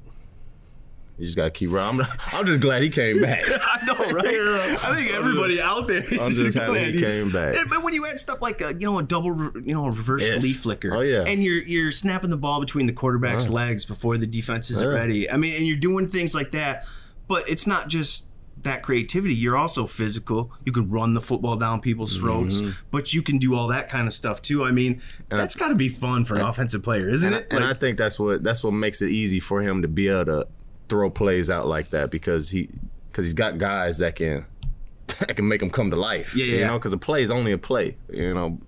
[1.19, 2.01] you just gotta keep running.
[2.03, 3.43] I'm, I'm just glad he came back.
[3.49, 4.79] I know, right?
[4.85, 7.57] I think everybody out there is I'm just happy glad he came back.
[7.69, 10.23] But when you add stuff like a, you know a double, you know, a reverse
[10.23, 10.41] Yes.
[10.43, 11.23] flea flicker, Oh, yeah.
[11.23, 13.55] and you're you're snapping the ball between the quarterback's Yeah.
[13.55, 14.89] legs before the defense is Yeah.
[14.89, 15.31] ready.
[15.31, 16.87] I mean, and you're doing things like that,
[17.27, 18.27] but it's not just
[18.62, 19.35] that creativity.
[19.37, 20.51] You're also physical.
[20.64, 22.71] You can run the football down people's throats, Mm-hmm.
[22.91, 24.64] but you can do all that kind of stuff too.
[24.64, 27.47] I mean, that's got to be fun for an offensive player, isn't and, it?
[27.53, 30.25] and I think that's what that's what makes it easy for him to be able
[30.25, 30.49] to
[30.89, 32.68] throw plays out like that because he
[33.11, 34.47] because he's got guys that can
[35.20, 36.34] that can make him come to life.
[36.34, 36.66] Yeah, yeah, you yeah.
[36.68, 37.97] know, because a play is only a play.
[38.11, 38.59] You know,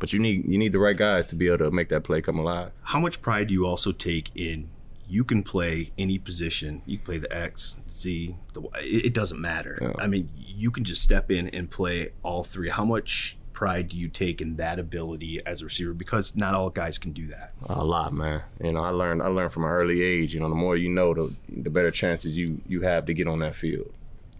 [0.00, 2.20] but you need you need the right guys to be able to make that play
[2.20, 2.72] come alive.
[2.82, 4.68] how much pride do you also take in
[5.06, 9.14] you can play any position you can play the x z the y it, it
[9.14, 13.36] doesn't matter i mean you can just step in and play all three how much
[13.60, 17.12] pride do you take in that ability as a receiver because not all guys can
[17.12, 18.40] do that A lot, man.
[18.64, 20.32] You know, I learned I learned from an early age.
[20.34, 21.26] You know, the more you know, the
[21.64, 23.90] the better chances you you have to get on that field.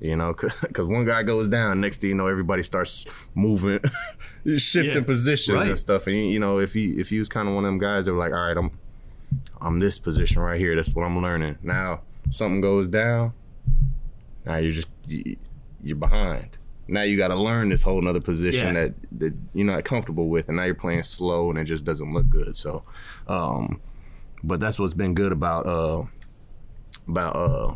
[0.00, 3.04] You know, because one guy goes down, next thing you know, everybody starts
[3.34, 3.80] moving,
[4.56, 5.68] shifting Yeah, positions right.
[5.68, 6.06] and stuff.
[6.06, 8.14] And you know, if he if he was kind of one of them guys that
[8.14, 8.70] were like, all right, I'm
[9.60, 10.74] I'm this position right here.
[10.76, 11.58] That's what I'm learning.
[11.62, 12.00] Now
[12.30, 13.34] something goes down,
[14.46, 15.36] now you're just you,
[15.82, 16.56] you're behind.
[16.90, 18.82] Now you got to learn this whole nother position Yeah.
[18.88, 22.12] that that you're not comfortable with, and now you're playing slow, and it just doesn't
[22.12, 22.56] look good.
[22.56, 22.84] So,
[23.28, 23.80] um,
[24.42, 26.04] but that's what's been good about uh
[27.08, 27.74] about uh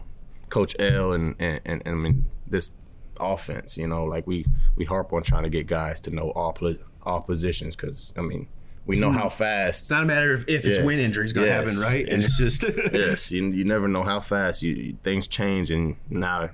[0.48, 2.72] Coach L and and, and, and I mean this
[3.20, 3.76] offense.
[3.76, 4.44] You know, like we
[4.76, 8.22] we harp on trying to get guys to know all pla all positions because I
[8.22, 8.48] mean
[8.86, 11.46] we know how fast it's not a matter of if it's Yes, when injuries going
[11.46, 11.70] to yes.
[11.70, 12.62] happen right and it's just
[12.92, 16.50] yes, you, you never know how fast you, you- things change, and now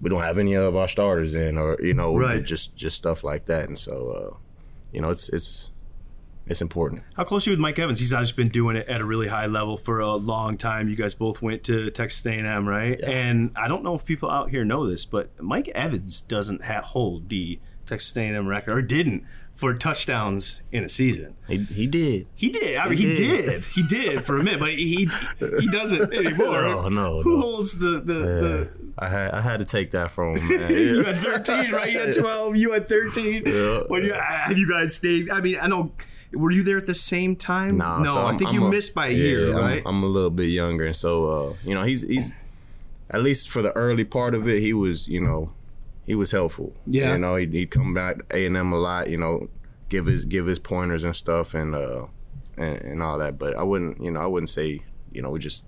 [0.00, 2.44] we don't have any of our starters in, or you know, Right.
[2.44, 4.36] just just stuff like that, and so uh,
[4.92, 5.70] you know, it's it's
[6.46, 7.02] it's important.
[7.16, 7.98] How close are you with Mike Evans?
[7.98, 10.88] He's obviously been doing it at a really high level for a long time.
[10.88, 13.00] You guys both went to Texas A&M, right?
[13.02, 13.10] Yeah.
[13.10, 16.82] And I don't know if people out here know this, but Mike Evans doesn't ha-
[16.82, 19.24] hold the Texas A&M record, or didn't
[19.56, 21.34] for touchdowns in a season.
[21.48, 22.26] He, he did.
[22.34, 22.76] He did.
[22.76, 23.44] I mean, he, He did.
[23.46, 23.66] did.
[23.66, 25.08] He did for a minute, but he
[25.60, 26.60] he doesn't anymore.
[26.62, 27.40] No, no, Who no.
[27.40, 30.70] holds the the, the I had I had to take that from him, man.
[30.74, 31.90] you had 13, right?
[31.90, 32.56] You had 12.
[32.56, 33.42] You had 13.
[33.46, 33.80] Yeah.
[33.88, 35.30] When you, have you guys stayed?
[35.30, 35.92] I mean, I know.
[36.32, 37.78] Were you there at the same time?
[37.78, 39.82] Nah, no, so I think I'm you a- missed by a yeah, year, I'm- right?
[39.86, 42.32] I'm, a little bit younger, and so uh, you know, he's he's
[43.10, 45.52] at least for the early part of it, he was you know,
[46.06, 46.72] he was helpful.
[46.86, 47.12] Yeah.
[47.12, 49.48] you know, he'd, he'd come back A and M a lot, you know,
[49.88, 52.06] give his give his pointers and stuff, and uh,
[52.56, 53.38] and, and all that.
[53.38, 54.82] But I wouldn't, you know, I wouldn't say,
[55.12, 55.64] you know, we just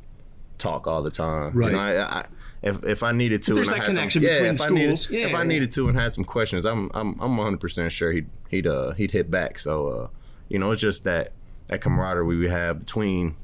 [0.59, 1.53] talk all the time.
[1.55, 1.70] Right.
[1.70, 2.26] You know, I, I,
[2.62, 4.68] if if I needed to, there's and that had some- connection yeah, between if I
[4.70, 5.18] needed- schools.
[5.20, 8.12] Yeah, if I needed to and had some questions, I'm I'm I'm 100 percent sure
[8.12, 9.59] he'd he'd uh he'd hit back.
[9.59, 10.09] So uh,
[10.49, 11.32] you know, it's just that
[11.68, 13.36] that camaraderie we have between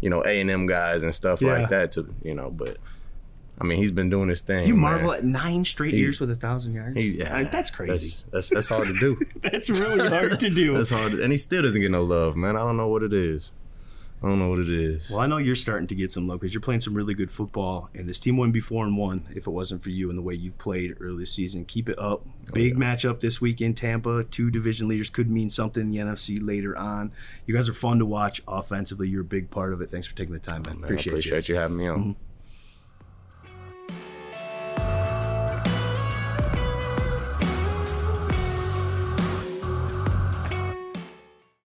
[0.00, 1.58] you know A and M guys and stuff Yeah.
[1.60, 1.92] like that.
[1.92, 2.76] To you know, but
[3.60, 4.66] I mean, he's been doing his thing.
[4.66, 4.92] you man.
[4.92, 6.96] marvel at nine straight years with a thousand yards.
[6.96, 8.08] He- yeah, that's crazy.
[8.08, 9.20] That's, that's that's hard to do.
[9.42, 10.76] That's, really hard to do.
[10.76, 12.56] That's hard, to, and he still doesn't get no love, man.
[12.56, 13.52] I don't know what it is.
[14.22, 15.08] I don't know what it is.
[15.10, 17.30] Well, I know you're starting to get some love because you're playing some really good
[17.30, 20.18] football, and this team wouldn't be four and one if it wasn't for you and
[20.18, 21.64] the way you've played early this season.
[21.64, 22.22] Keep it up.
[22.26, 24.24] Oh, big matchup this week in Tampa.
[24.24, 27.12] Two division leaders could mean something in the NFC later on.
[27.46, 29.08] You guys are fun to watch offensively.
[29.08, 29.88] You're a big part of it.
[29.88, 30.74] Thanks for taking the time, man.
[30.76, 31.18] Oh, man, I appreciate, you.
[31.18, 31.98] appreciate you having me on.
[31.98, 32.12] Mm-hmm.